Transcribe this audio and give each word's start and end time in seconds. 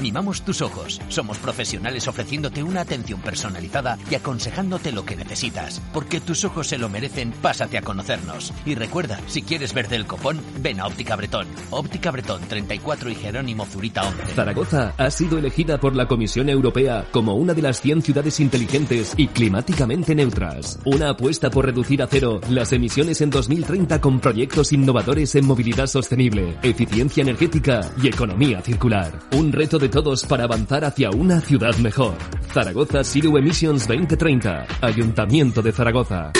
Mimamos 0.00 0.42
tus 0.42 0.62
ojos. 0.62 1.00
Somos 1.08 1.38
profesionales 1.38 2.08
ofreciéndote 2.08 2.62
una 2.62 2.82
atención 2.82 3.20
personalizada 3.20 3.98
y 4.10 4.14
aconsejándote 4.14 4.92
lo 4.92 5.04
que 5.04 5.16
necesitas. 5.16 5.80
Porque 5.92 6.20
tus 6.20 6.44
ojos 6.44 6.68
se 6.68 6.78
lo 6.78 6.88
merecen, 6.88 7.32
pásate 7.32 7.78
a 7.78 7.82
conocernos. 7.82 8.52
Y 8.64 8.74
recuerda, 8.74 9.20
si 9.26 9.42
quieres 9.42 9.74
ver 9.74 9.88
del 9.88 10.06
copón, 10.06 10.40
ven 10.60 10.80
a 10.80 10.86
Óptica 10.86 11.16
Bretón. 11.16 11.46
Óptica 11.70 12.10
Bretón 12.10 12.42
34 12.48 13.10
y 13.10 13.14
Jerónimo 13.14 13.66
Zurita 13.66 14.06
11. 14.06 14.34
Zaragoza 14.34 14.94
ha 14.96 15.10
sido 15.10 15.38
elegida 15.38 15.78
por 15.78 15.94
la 15.94 16.06
Comisión 16.06 16.48
Europea 16.48 17.06
como 17.10 17.34
una 17.34 17.54
de 17.54 17.62
las 17.62 17.80
100 17.80 18.02
ciudades 18.02 18.40
inteligentes 18.40 19.14
y 19.16 19.28
climáticamente 19.28 20.14
neutras. 20.14 20.78
Una 20.84 21.10
apuesta 21.10 21.50
por 21.50 21.66
reducir 21.66 22.02
a 22.02 22.06
cero 22.06 22.40
las 22.48 22.72
emisiones 22.72 23.20
en 23.20 23.30
2030 23.30 24.00
con 24.00 24.20
proyectos 24.20 24.72
innovadores 24.72 25.34
en 25.34 25.46
movilidad 25.46 25.86
sostenible, 25.86 26.56
eficiencia 26.62 27.22
energética 27.22 27.90
y 28.02 28.08
economía 28.08 28.60
circular. 28.62 29.18
Un 29.32 29.52
reto 29.54 29.78
de 29.78 29.88
todos 29.88 30.24
para 30.24 30.44
avanzar 30.44 30.84
hacia 30.84 31.10
una 31.10 31.40
ciudad 31.40 31.74
mejor. 31.76 32.14
Zaragoza 32.52 33.04
Zero 33.04 33.38
Emissions 33.38 33.86
2030. 33.86 34.66
Ayuntamiento 34.80 35.62
de 35.62 35.70
Zaragoza. 35.72 36.32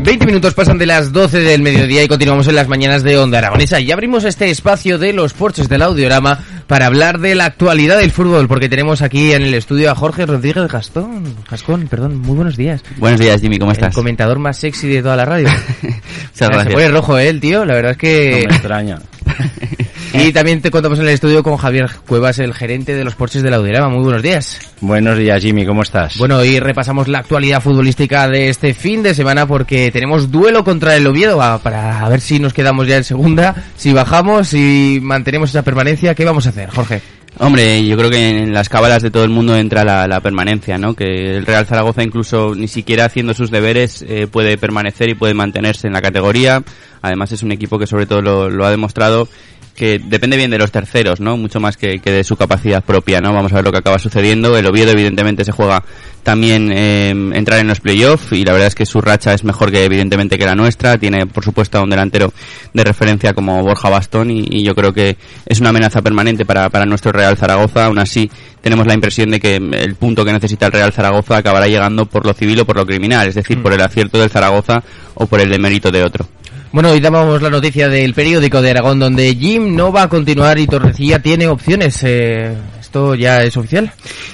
20 0.03 0.27
minutos 0.27 0.55
pasan 0.55 0.79
de 0.79 0.87
las 0.87 1.13
12 1.13 1.41
del 1.41 1.63
mediodía 1.63 2.03
y 2.03 2.09
continuamos 2.09 2.49
en 2.49 2.57
las 2.57 2.69
mañanas 2.69 3.03
de 3.03 3.19
Onda 3.19 3.39
Aragonesa. 3.39 3.81
Y 3.81 3.93
abrimos 3.93 4.25
este 4.25 4.51
espacio 4.51 4.99
de 4.99 5.13
los 5.13 5.35
porches 5.35 5.69
del 5.69 5.83
audiorama 5.83 6.43
para 6.71 6.87
hablar 6.87 7.19
de 7.19 7.35
la 7.35 7.47
actualidad 7.47 7.99
del 7.99 8.13
fútbol, 8.13 8.47
porque 8.47 8.69
tenemos 8.69 9.03
aquí 9.03 9.33
en 9.33 9.43
el 9.43 9.55
estudio 9.55 9.91
a 9.91 9.97
Jorge 9.97 10.25
Rodríguez 10.25 10.69
Gastón. 10.69 11.35
Gascón, 11.51 11.89
perdón, 11.89 12.21
muy 12.21 12.37
buenos 12.37 12.57
días. 12.57 12.81
Buenos 12.97 13.19
días, 13.19 13.41
Jimmy, 13.41 13.59
¿cómo 13.59 13.73
estás? 13.73 13.89
El 13.89 13.95
comentador 13.95 14.39
más 14.39 14.57
sexy 14.57 14.87
de 14.87 15.03
toda 15.03 15.17
la 15.17 15.25
radio. 15.25 15.49
Muchas 15.83 16.01
Se 16.33 16.47
gracias. 16.47 16.73
pone 16.73 16.89
rojo 16.91 17.19
¿eh, 17.19 17.29
el 17.29 17.41
tío, 17.41 17.65
la 17.65 17.75
verdad 17.75 17.91
es 17.91 17.99
que... 17.99 18.43
No 18.45 18.51
me 18.51 18.55
extraña. 18.55 19.01
Y 20.13 20.33
también 20.33 20.61
te 20.61 20.73
contamos 20.73 20.99
en 20.99 21.07
el 21.07 21.13
estudio 21.13 21.43
con 21.45 21.57
Javier 21.57 21.89
Cuevas, 22.07 22.41
el 22.41 22.53
gerente 22.53 22.95
de 22.95 23.05
los 23.05 23.15
porches 23.15 23.43
del 23.43 23.55
audiorama. 23.55 23.89
Muy 23.91 24.03
buenos 24.03 24.23
días. 24.23 24.59
Buenos 24.81 25.17
días, 25.17 25.41
Jimmy, 25.41 25.65
¿cómo 25.65 25.83
estás? 25.83 26.19
Bueno, 26.19 26.39
hoy 26.39 26.59
repasamos 26.59 27.07
la 27.07 27.21
actualidad 27.21 27.63
futbolística 27.63 28.29
de 28.29 28.49
este 28.49 28.75
fin 28.75 29.05
de 29.05 29.15
semana 29.15 29.47
porque 29.47 29.93
tenemos 29.93 30.31
duelo 30.33 30.65
contra 30.65 30.97
el 30.97 31.07
Oviedo 31.07 31.39
para 31.63 32.09
ver 32.09 32.21
si 32.21 32.41
nos 32.41 32.53
quedamos 32.53 32.89
ya 32.89 32.97
en 32.97 33.05
segunda, 33.05 33.55
si 33.77 33.93
bajamos, 33.93 34.49
si 34.49 34.99
mantenemos 35.01 35.51
esa 35.51 35.63
permanencia. 35.63 36.15
¿Qué 36.17 36.25
vamos 36.25 36.45
a 36.47 36.51
hacer, 36.51 36.71
Jorge? 36.71 37.01
Hombre, 37.39 37.87
yo 37.87 37.97
creo 37.97 38.11
que 38.11 38.29
en 38.31 38.53
las 38.53 38.69
cábalas 38.69 39.03
de 39.03 39.13
todo 39.13 39.23
el 39.23 39.31
mundo 39.31 39.57
entra 39.57 39.85
la, 39.85 40.09
la 40.09 40.21
permanencia, 40.21 40.77
¿no? 40.77 40.95
Que 40.95 41.37
el 41.37 41.47
Real 41.47 41.67
Zaragoza 41.67 42.03
incluso 42.03 42.57
ni 42.57 42.67
siquiera 42.67 43.05
haciendo 43.05 43.33
sus 43.33 43.53
deberes 43.53 44.05
eh, 44.09 44.27
puede 44.27 44.59
permanecer 44.59 45.09
y 45.09 45.15
puede 45.15 45.35
mantenerse 45.35 45.87
en 45.87 45.93
la 45.93 46.03
categoría. 46.03 46.65
Además 47.01 47.31
es 47.31 47.45
un 47.45 47.53
equipo 47.53 47.79
que 47.79 47.87
sobre 47.87 48.07
todo 48.07 48.21
lo, 48.21 48.51
lo 48.51 48.67
ha 48.67 48.71
demostrado 48.71 49.29
que 49.81 49.99
depende 49.99 50.37
bien 50.37 50.51
de 50.51 50.59
los 50.59 50.71
terceros, 50.71 51.21
¿no? 51.21 51.39
Mucho 51.39 51.59
más 51.59 51.79
que, 51.79 52.01
que 52.01 52.13
de 52.13 52.23
su 52.23 52.37
capacidad 52.37 52.85
propia, 52.85 53.23
¿no? 53.23 53.33
Vamos 53.33 53.51
a 53.51 53.55
ver 53.55 53.65
lo 53.65 53.73
que 53.73 53.79
acaba 53.79 53.99
sucediendo. 53.99 54.55
El 54.55 54.67
Oviedo 54.67 54.91
evidentemente 54.91 55.43
se 55.43 55.53
juega 55.53 55.83
también 56.23 56.71
eh, 56.71 57.09
entrar 57.09 57.61
en 57.61 57.69
los 57.69 57.81
playoffs 57.81 58.31
y 58.33 58.45
la 58.45 58.53
verdad 58.53 58.69
es 58.69 58.75
que 58.75 58.85
su 58.85 59.01
racha 59.01 59.33
es 59.33 59.43
mejor 59.43 59.73
que 59.73 59.83
evidentemente 59.83 60.37
que 60.37 60.45
la 60.45 60.55
nuestra. 60.55 60.99
Tiene 60.99 61.25
por 61.25 61.43
supuesto 61.43 61.79
a 61.79 61.83
un 61.83 61.89
delantero 61.89 62.31
de 62.75 62.85
referencia 62.85 63.33
como 63.33 63.63
Borja 63.63 63.89
Bastón 63.89 64.31
y, 64.31 64.45
y 64.51 64.65
yo 64.65 64.75
creo 64.75 64.93
que 64.93 65.17
es 65.47 65.61
una 65.61 65.71
amenaza 65.71 66.03
permanente 66.03 66.45
para, 66.45 66.69
para 66.69 66.85
nuestro 66.85 67.11
Real 67.11 67.39
Zaragoza. 67.39 67.87
Aún 67.87 67.99
así 67.99 68.31
tenemos 68.61 68.87
la 68.87 68.93
impresión 68.93 69.31
de 69.31 69.41
que 69.41 69.57
el 69.57 69.95
punto 69.95 70.27
que 70.27 70.33
necesita 70.35 70.67
el 70.67 70.73
Real 70.73 70.93
Zaragoza 70.93 71.39
acabará 71.39 71.69
llegando 71.69 72.05
por 72.05 72.27
lo 72.27 72.35
civil 72.35 72.61
o 72.61 72.67
por 72.67 72.77
lo 72.77 72.85
criminal, 72.85 73.29
es 73.29 73.35
decir, 73.35 73.63
por 73.63 73.73
el 73.73 73.81
acierto 73.81 74.19
del 74.19 74.29
Zaragoza 74.29 74.83
o 75.15 75.27
por 75.27 75.41
el 75.41 75.49
demérito 75.49 75.91
de 75.91 76.05
otro. 76.05 76.29
Bueno, 76.73 76.91
hoy 76.91 77.01
dábamos 77.01 77.43
la 77.43 77.51
noticia 77.51 77.89
del 77.89 78.15
periódico 78.15 78.63
de 78.63 78.71
Aragón 78.71 79.01
donde 79.01 79.35
Jim 79.35 79.75
no 79.75 79.91
va 79.91 80.03
a 80.03 80.09
continuar 80.09 80.57
y 80.57 80.69
Torrecilla 80.69 81.19
tiene 81.19 81.49
opciones. 81.49 81.99
Eh, 82.05 82.55
¿Esto 82.91 83.15
ya 83.15 83.45
es 83.45 83.57
oficial? 83.57 83.93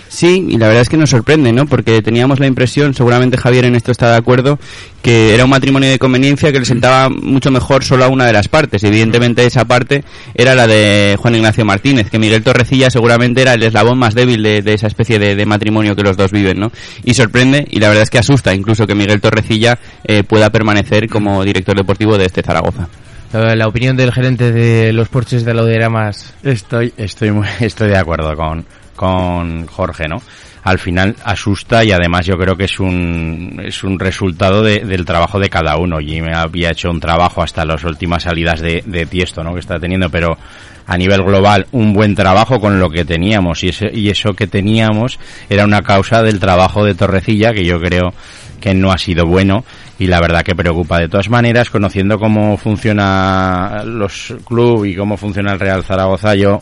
Sí, 0.08 0.46
y 0.48 0.56
la 0.56 0.68
verdad 0.68 0.80
es 0.80 0.88
que 0.88 0.96
nos 0.96 1.10
sorprende, 1.10 1.52
¿no? 1.52 1.66
Porque 1.66 2.00
teníamos 2.00 2.40
la 2.40 2.46
impresión, 2.46 2.94
seguramente 2.94 3.36
Javier 3.36 3.66
en 3.66 3.74
esto 3.74 3.92
está 3.92 4.12
de 4.12 4.16
acuerdo, 4.16 4.58
que 5.02 5.34
era 5.34 5.44
un 5.44 5.50
matrimonio 5.50 5.90
de 5.90 5.98
conveniencia 5.98 6.50
que 6.52 6.60
le 6.60 6.64
sentaba 6.64 7.10
mucho 7.10 7.50
mejor 7.50 7.84
solo 7.84 8.06
a 8.06 8.08
una 8.08 8.24
de 8.24 8.32
las 8.32 8.48
partes. 8.48 8.82
Evidentemente 8.82 9.44
esa 9.44 9.66
parte 9.66 10.04
era 10.34 10.54
la 10.54 10.66
de 10.66 11.16
Juan 11.18 11.34
Ignacio 11.34 11.66
Martínez, 11.66 12.08
que 12.08 12.18
Miguel 12.18 12.42
Torrecilla 12.42 12.88
seguramente 12.88 13.42
era 13.42 13.52
el 13.52 13.62
eslabón 13.62 13.98
más 13.98 14.14
débil 14.14 14.42
de, 14.42 14.72
esa 14.72 14.86
especie 14.86 15.18
de, 15.18 15.36
de, 15.36 15.44
matrimonio 15.44 15.94
que 15.94 16.02
los 16.02 16.16
dos 16.16 16.32
viven, 16.32 16.58
¿no? 16.58 16.72
Y 17.04 17.12
sorprende, 17.12 17.66
y 17.70 17.78
la 17.78 17.88
verdad 17.88 18.04
es 18.04 18.10
que 18.10 18.16
asusta 18.16 18.54
incluso 18.54 18.86
que 18.86 18.94
Miguel 18.94 19.20
Torrecilla 19.20 19.78
eh, 20.02 20.22
pueda 20.22 20.48
permanecer 20.48 21.10
como 21.10 21.44
director 21.44 21.76
deportivo 21.76 22.16
de 22.16 22.24
este 22.24 22.40
Zaragoza. 22.40 22.88
La 23.32 23.66
opinión 23.66 23.96
del 23.96 24.12
gerente 24.12 24.52
de 24.52 24.92
los 24.92 25.08
porches 25.08 25.44
de 25.44 25.52
Lauderamas. 25.52 26.34
Estoy, 26.42 26.94
estoy, 26.96 27.32
muy, 27.32 27.48
estoy 27.60 27.88
de 27.88 27.98
acuerdo 27.98 28.34
con, 28.36 28.64
con 28.94 29.66
Jorge, 29.66 30.08
¿no? 30.08 30.22
Al 30.66 30.80
final 30.80 31.14
asusta 31.22 31.84
y 31.84 31.92
además 31.92 32.26
yo 32.26 32.34
creo 32.36 32.56
que 32.56 32.64
es 32.64 32.80
un, 32.80 33.62
es 33.64 33.84
un 33.84 34.00
resultado 34.00 34.64
de, 34.64 34.80
del 34.80 35.04
trabajo 35.04 35.38
de 35.38 35.48
cada 35.48 35.76
uno. 35.76 35.98
Jimmy 36.00 36.32
había 36.34 36.72
hecho 36.72 36.90
un 36.90 36.98
trabajo 36.98 37.40
hasta 37.40 37.64
las 37.64 37.84
últimas 37.84 38.24
salidas 38.24 38.60
de, 38.60 38.82
de 38.84 39.06
Tiesto, 39.06 39.44
¿no? 39.44 39.54
Que 39.54 39.60
está 39.60 39.78
teniendo, 39.78 40.10
pero 40.10 40.36
a 40.84 40.96
nivel 40.98 41.22
global 41.22 41.68
un 41.70 41.92
buen 41.92 42.16
trabajo 42.16 42.58
con 42.58 42.80
lo 42.80 42.90
que 42.90 43.04
teníamos 43.04 43.62
y, 43.62 43.68
ese, 43.68 43.92
y 43.94 44.10
eso 44.10 44.34
que 44.34 44.48
teníamos 44.48 45.20
era 45.48 45.64
una 45.64 45.82
causa 45.82 46.24
del 46.24 46.40
trabajo 46.40 46.84
de 46.84 46.96
Torrecilla 46.96 47.52
que 47.54 47.64
yo 47.64 47.78
creo 47.80 48.12
que 48.60 48.74
no 48.74 48.90
ha 48.90 48.98
sido 48.98 49.24
bueno 49.24 49.64
y 50.00 50.08
la 50.08 50.20
verdad 50.20 50.42
que 50.42 50.56
preocupa. 50.56 50.98
De 50.98 51.08
todas 51.08 51.28
maneras, 51.28 51.70
conociendo 51.70 52.18
cómo 52.18 52.56
funciona 52.56 53.84
los 53.84 54.34
clubes 54.44 54.92
y 54.92 54.96
cómo 54.96 55.16
funciona 55.16 55.52
el 55.52 55.60
Real 55.60 55.84
Zaragoza, 55.84 56.34
yo 56.34 56.60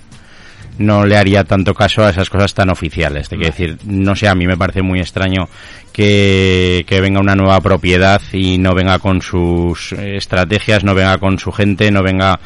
no 0.78 1.06
le 1.06 1.16
haría 1.16 1.44
tanto 1.44 1.74
caso 1.74 2.04
a 2.04 2.10
esas 2.10 2.30
cosas 2.30 2.54
tan 2.54 2.70
oficiales. 2.70 3.28
Te 3.28 3.36
quiero 3.36 3.50
decir, 3.50 3.78
no 3.84 4.16
sé, 4.16 4.28
a 4.28 4.34
mí 4.34 4.46
me 4.46 4.56
parece 4.56 4.82
muy 4.82 5.00
extraño 5.00 5.48
que, 5.92 6.84
que 6.86 7.00
venga 7.00 7.20
una 7.20 7.36
nueva 7.36 7.60
propiedad 7.60 8.20
y 8.32 8.58
no 8.58 8.74
venga 8.74 8.98
con 8.98 9.22
sus 9.22 9.92
estrategias, 9.92 10.84
no 10.84 10.94
venga 10.94 11.18
con 11.18 11.38
su 11.38 11.52
gente, 11.52 11.90
no 11.90 12.02
venga 12.02 12.40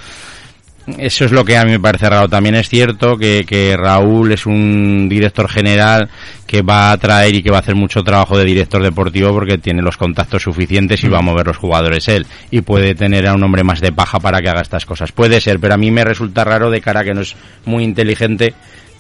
eso 0.97 1.25
es 1.25 1.33
lo 1.33 1.45
que 1.45 1.57
a 1.57 1.65
mí 1.65 1.73
me 1.73 1.81
parece 1.81 2.09
raro. 2.09 2.29
También 2.29 2.55
es 2.55 2.69
cierto 2.69 3.17
que, 3.17 3.45
que, 3.47 3.77
Raúl 3.77 4.33
es 4.33 4.47
un 4.47 5.09
director 5.09 5.49
general 5.49 6.09
que 6.47 6.63
va 6.63 6.93
a 6.93 6.97
traer 6.97 7.35
y 7.35 7.43
que 7.43 7.51
va 7.51 7.59
a 7.59 7.61
hacer 7.61 7.75
mucho 7.75 8.03
trabajo 8.03 8.39
de 8.39 8.45
director 8.45 8.83
deportivo 8.83 9.33
porque 9.33 9.59
tiene 9.59 9.83
los 9.83 9.97
contactos 9.97 10.43
suficientes 10.43 11.05
y 11.05 11.09
va 11.09 11.19
a 11.19 11.23
mover 11.23 11.47
los 11.47 11.59
jugadores 11.59 12.09
él. 12.09 12.27
Y 12.51 12.63
puede 12.63 12.95
tener 12.95 13.27
a 13.27 13.35
un 13.35 13.43
hombre 13.43 13.65
más 13.65 13.81
de 13.81 13.93
paja 13.93 14.19
para 14.19 14.41
que 14.41 14.49
haga 14.49 14.63
estas 14.63 14.87
cosas. 14.87 15.13
Puede 15.13 15.41
ser, 15.41 15.61
pero 15.61 15.75
a 15.75 15.79
mí 15.79 15.91
me 15.91 16.05
resulta 16.05 16.45
raro 16.45 16.71
de 16.71 16.81
cara 16.81 17.01
a 17.01 17.05
que 17.05 17.15
no 17.15 17.21
es 17.21 17.37
muy 17.67 17.85
inteligente 17.85 18.55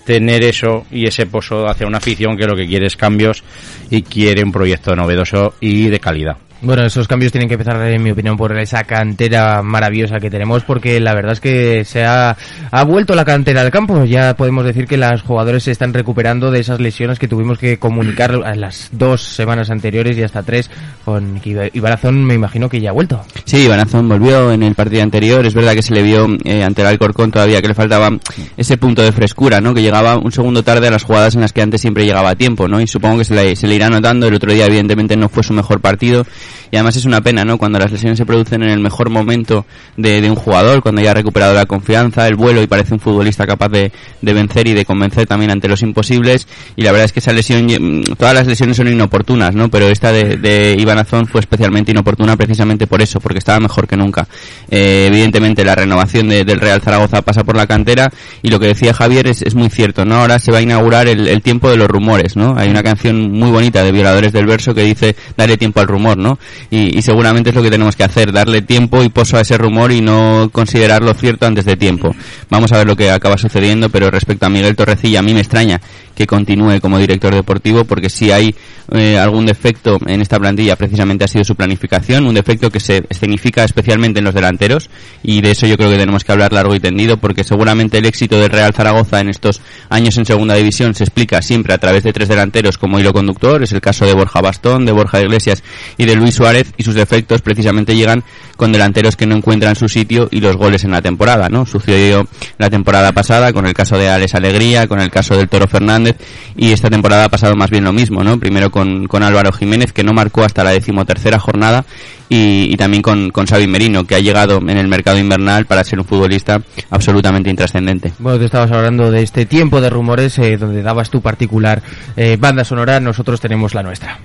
tener 0.04 0.42
eso 0.42 0.86
y 0.90 1.06
ese 1.06 1.26
pozo 1.26 1.68
hacia 1.68 1.86
una 1.86 1.98
afición 1.98 2.36
que 2.36 2.46
lo 2.46 2.56
que 2.56 2.66
quiere 2.66 2.86
es 2.86 2.96
cambios 2.96 3.44
y 3.90 4.02
quiere 4.02 4.42
un 4.42 4.52
proyecto 4.52 4.96
novedoso 4.96 5.54
y 5.60 5.88
de 5.88 6.00
calidad. 6.00 6.38
Bueno, 6.60 6.84
esos 6.84 7.06
cambios 7.06 7.30
tienen 7.30 7.48
que 7.48 7.54
empezar, 7.54 7.80
en 7.88 8.02
mi 8.02 8.10
opinión, 8.10 8.36
por 8.36 8.58
esa 8.58 8.82
cantera 8.82 9.62
maravillosa 9.62 10.18
que 10.18 10.28
tenemos, 10.28 10.64
porque 10.64 10.98
la 10.98 11.14
verdad 11.14 11.32
es 11.32 11.40
que 11.40 11.84
se 11.84 12.04
ha, 12.04 12.36
ha 12.72 12.84
vuelto 12.84 13.14
la 13.14 13.24
cantera 13.24 13.60
al 13.60 13.70
campo. 13.70 14.04
Ya 14.04 14.34
podemos 14.34 14.64
decir 14.64 14.88
que 14.88 14.96
los 14.96 15.22
jugadores 15.22 15.62
se 15.62 15.70
están 15.70 15.94
recuperando 15.94 16.50
de 16.50 16.58
esas 16.58 16.80
lesiones 16.80 17.20
que 17.20 17.28
tuvimos 17.28 17.58
que 17.58 17.78
comunicar 17.78 18.34
las 18.34 18.88
dos 18.90 19.22
semanas 19.22 19.70
anteriores 19.70 20.18
y 20.18 20.24
hasta 20.24 20.42
tres 20.42 20.68
con 21.04 21.40
Ibarazón, 21.44 22.24
me 22.24 22.34
imagino 22.34 22.68
que 22.68 22.80
ya 22.80 22.90
ha 22.90 22.92
vuelto. 22.92 23.24
Sí, 23.44 23.58
Ibarazón 23.58 24.08
volvió 24.08 24.50
en 24.50 24.64
el 24.64 24.74
partido 24.74 25.04
anterior. 25.04 25.46
Es 25.46 25.54
verdad 25.54 25.74
que 25.74 25.82
se 25.82 25.94
le 25.94 26.02
vio 26.02 26.26
eh, 26.44 26.64
ante 26.64 26.82
el 26.82 26.88
Alcorcón 26.88 27.30
todavía 27.30 27.62
que 27.62 27.68
le 27.68 27.74
faltaba 27.74 28.10
ese 28.56 28.76
punto 28.76 29.02
de 29.02 29.12
frescura, 29.12 29.60
¿no? 29.60 29.74
Que 29.74 29.82
llegaba 29.82 30.16
un 30.16 30.32
segundo 30.32 30.64
tarde 30.64 30.88
a 30.88 30.90
las 30.90 31.04
jugadas 31.04 31.36
en 31.36 31.40
las 31.40 31.52
que 31.52 31.62
antes 31.62 31.80
siempre 31.80 32.04
llegaba 32.04 32.30
a 32.30 32.34
tiempo, 32.34 32.66
¿no? 32.66 32.80
Y 32.80 32.88
supongo 32.88 33.18
que 33.18 33.24
se 33.24 33.34
le, 33.34 33.54
se 33.54 33.68
le 33.68 33.76
irá 33.76 33.88
notando. 33.88 34.26
El 34.26 34.34
otro 34.34 34.52
día, 34.52 34.66
evidentemente, 34.66 35.16
no 35.16 35.28
fue 35.28 35.44
su 35.44 35.52
mejor 35.52 35.80
partido 35.80 36.26
y 36.70 36.76
además 36.76 36.96
es 36.96 37.04
una 37.04 37.20
pena, 37.20 37.44
¿no? 37.44 37.58
Cuando 37.58 37.78
las 37.78 37.90
lesiones 37.90 38.18
se 38.18 38.26
producen 38.26 38.62
en 38.62 38.70
el 38.70 38.80
mejor 38.80 39.10
momento 39.10 39.66
de, 39.96 40.28
un 40.28 40.36
jugador, 40.36 40.82
cuando 40.82 41.00
ya 41.00 41.12
ha 41.12 41.14
recuperado 41.14 41.54
la 41.54 41.66
confianza, 41.66 42.26
el 42.26 42.36
vuelo 42.36 42.62
y 42.62 42.66
parece 42.66 42.94
un 42.94 43.00
futbolista 43.00 43.46
capaz 43.46 43.68
de, 43.68 43.92
de 44.20 44.32
vencer 44.32 44.66
y 44.68 44.74
de 44.74 44.84
convencer 44.84 45.26
también 45.26 45.50
ante 45.50 45.68
los 45.68 45.82
imposibles 45.82 46.46
y 46.76 46.82
la 46.82 46.92
verdad 46.92 47.06
es 47.06 47.12
que 47.12 47.20
esa 47.20 47.32
lesión, 47.32 47.66
mm, 47.66 48.14
todas 48.16 48.34
las 48.34 48.46
lesiones 48.46 48.76
son 48.76 48.88
inoportunas, 48.88 49.54
¿no? 49.54 49.68
Pero 49.68 49.88
esta 49.88 50.12
de, 50.12 50.36
de 50.36 50.76
Iván 50.78 50.98
Azón 50.98 51.26
fue 51.26 51.40
especialmente 51.40 51.92
inoportuna 51.92 52.36
precisamente 52.36 52.86
por 52.86 53.02
eso, 53.02 53.20
porque 53.20 53.38
estaba 53.38 53.60
mejor 53.60 53.86
que 53.86 53.96
nunca. 53.96 54.26
Eh, 54.70 55.06
evidentemente 55.08 55.64
la 55.64 55.74
renovación 55.74 56.28
de, 56.28 56.44
del 56.44 56.60
Real 56.60 56.80
Zaragoza 56.80 57.22
pasa 57.22 57.44
por 57.44 57.56
la 57.56 57.66
cantera 57.66 58.10
y 58.42 58.48
lo 58.48 58.58
que 58.60 58.66
decía 58.66 58.92
Javier 58.94 59.26
es, 59.26 59.42
es 59.42 59.54
muy 59.54 59.70
cierto, 59.70 60.04
¿no? 60.04 60.16
Ahora 60.16 60.38
se 60.38 60.52
va 60.52 60.58
a 60.58 60.62
inaugurar 60.62 61.08
el, 61.08 61.26
el, 61.28 61.42
tiempo 61.42 61.70
de 61.70 61.76
los 61.76 61.88
rumores, 61.88 62.36
¿no? 62.36 62.54
Hay 62.56 62.68
una 62.68 62.82
canción 62.82 63.30
muy 63.32 63.50
bonita 63.50 63.82
de 63.82 63.92
Violadores 63.92 64.32
del 64.32 64.46
Verso 64.46 64.74
que 64.74 64.82
dice 64.82 65.16
darle 65.36 65.56
tiempo 65.56 65.80
al 65.80 65.88
rumor, 65.88 66.16
¿no? 66.16 66.37
Y, 66.70 67.00
seguramente 67.02 67.50
es 67.50 67.56
lo 67.56 67.62
que 67.62 67.70
tenemos 67.70 67.96
que 67.96 68.04
hacer, 68.04 68.32
darle 68.32 68.62
tiempo 68.62 69.02
y 69.02 69.08
poso 69.08 69.36
a 69.36 69.40
ese 69.40 69.56
rumor 69.56 69.92
y 69.92 70.00
no 70.00 70.50
considerarlo 70.52 71.14
cierto 71.14 71.46
antes 71.46 71.64
de 71.64 71.76
tiempo. 71.76 72.14
Vamos 72.50 72.72
a 72.72 72.78
ver 72.78 72.86
lo 72.86 72.96
que 72.96 73.10
acaba 73.10 73.38
sucediendo, 73.38 73.88
pero 73.88 74.10
respecto 74.10 74.46
a 74.46 74.50
Miguel 74.50 74.76
Torrecilla, 74.76 75.20
a 75.20 75.22
mí 75.22 75.34
me 75.34 75.40
extraña 75.40 75.80
que 76.14 76.26
continúe 76.26 76.80
como 76.80 76.98
director 76.98 77.34
deportivo 77.34 77.84
porque 77.84 78.10
si 78.10 78.32
hay 78.32 78.54
eh, 78.90 79.18
algún 79.18 79.44
defecto 79.44 79.98
en 80.06 80.22
esta 80.22 80.38
plantilla 80.38 80.76
precisamente 80.76 81.24
ha 81.24 81.28
sido 81.28 81.44
su 81.44 81.54
planificación, 81.54 82.26
un 82.26 82.34
defecto 82.34 82.70
que 82.70 82.80
se 82.80 83.04
escenifica 83.10 83.64
especialmente 83.64 84.20
en 84.20 84.24
los 84.24 84.34
delanteros 84.34 84.88
y 85.22 85.42
de 85.42 85.50
eso 85.50 85.66
yo 85.66 85.76
creo 85.76 85.90
que 85.90 85.98
tenemos 85.98 86.24
que 86.24 86.32
hablar 86.32 86.52
largo 86.52 86.74
y 86.74 86.80
tendido 86.80 87.18
porque 87.18 87.44
seguramente 87.44 87.98
el 87.98 88.06
éxito 88.06 88.40
del 88.40 88.50
Real 88.50 88.72
Zaragoza 88.72 89.20
en 89.20 89.28
estos 89.28 89.60
años 89.90 90.16
en 90.16 90.24
segunda 90.24 90.54
división 90.54 90.94
se 90.94 91.04
explica 91.04 91.42
siempre 91.42 91.74
a 91.74 91.78
través 91.78 92.02
de 92.02 92.12
tres 92.12 92.28
delanteros 92.28 92.78
como 92.78 92.98
hilo 92.98 93.12
conductor, 93.12 93.62
es 93.62 93.72
el 93.72 93.80
caso 93.80 94.06
de 94.06 94.14
Borja 94.14 94.40
Bastón, 94.40 94.86
de 94.86 94.92
Borja 94.92 95.20
Iglesias 95.20 95.62
y 95.98 96.06
de 96.06 96.16
Luis 96.16 96.34
Suárez 96.34 96.72
y 96.76 96.82
sus 96.82 96.94
defectos 96.94 97.42
precisamente 97.42 97.94
llegan 97.94 98.24
con 98.56 98.72
delanteros 98.72 99.16
que 99.16 99.26
no 99.26 99.36
encuentran 99.36 99.76
su 99.76 99.88
sitio 99.88 100.28
y 100.30 100.40
los 100.40 100.56
goles 100.56 100.84
en 100.84 100.92
la 100.92 101.02
temporada, 101.02 101.48
¿no? 101.48 101.66
Sucedió 101.66 102.26
la 102.56 102.70
temporada 102.70 103.12
pasada 103.12 103.52
con 103.52 103.66
el 103.66 103.74
caso 103.74 103.98
de 103.98 104.08
Alex 104.08 104.34
Alegría, 104.34 104.86
con 104.86 105.00
el 105.00 105.10
caso 105.10 105.36
del 105.36 105.48
Toro 105.48 105.68
Fernández 105.68 106.16
y 106.56 106.72
esta 106.72 106.88
temporada 106.88 107.24
ha 107.24 107.28
pasado 107.28 107.54
más 107.54 107.70
bien 107.70 107.84
lo 107.84 107.92
mismo, 107.92 108.24
¿no? 108.24 108.38
Primero 108.38 108.70
con, 108.70 108.77
con 109.08 109.22
Álvaro 109.22 109.52
Jiménez 109.52 109.92
que 109.92 110.04
no 110.04 110.12
marcó 110.12 110.44
hasta 110.44 110.64
la 110.64 110.70
decimotercera 110.70 111.38
jornada 111.38 111.84
y, 112.28 112.76
también 112.76 113.02
con, 113.02 113.30
con 113.30 113.46
Xavi 113.46 113.66
Merino 113.66 114.04
que 114.04 114.14
ha 114.14 114.20
llegado 114.20 114.58
en 114.58 114.76
el 114.76 114.88
mercado 114.88 115.18
invernal 115.18 115.66
para 115.66 115.84
ser 115.84 115.98
un 115.98 116.04
futbolista 116.04 116.60
absolutamente 116.90 117.50
intrascendente. 117.50 118.12
Bueno, 118.18 118.38
te 118.38 118.44
estabas 118.44 118.70
hablando 118.72 119.10
de 119.10 119.22
este 119.22 119.46
tiempo 119.46 119.80
de 119.80 119.90
rumores 119.90 120.38
eh, 120.38 120.56
donde 120.56 120.82
dabas 120.82 121.10
tu 121.10 121.20
particular 121.20 121.82
eh, 122.16 122.36
banda 122.38 122.64
sonora, 122.64 123.00
nosotros 123.00 123.40
tenemos 123.40 123.74
la 123.74 123.82
nuestra. 123.82 124.18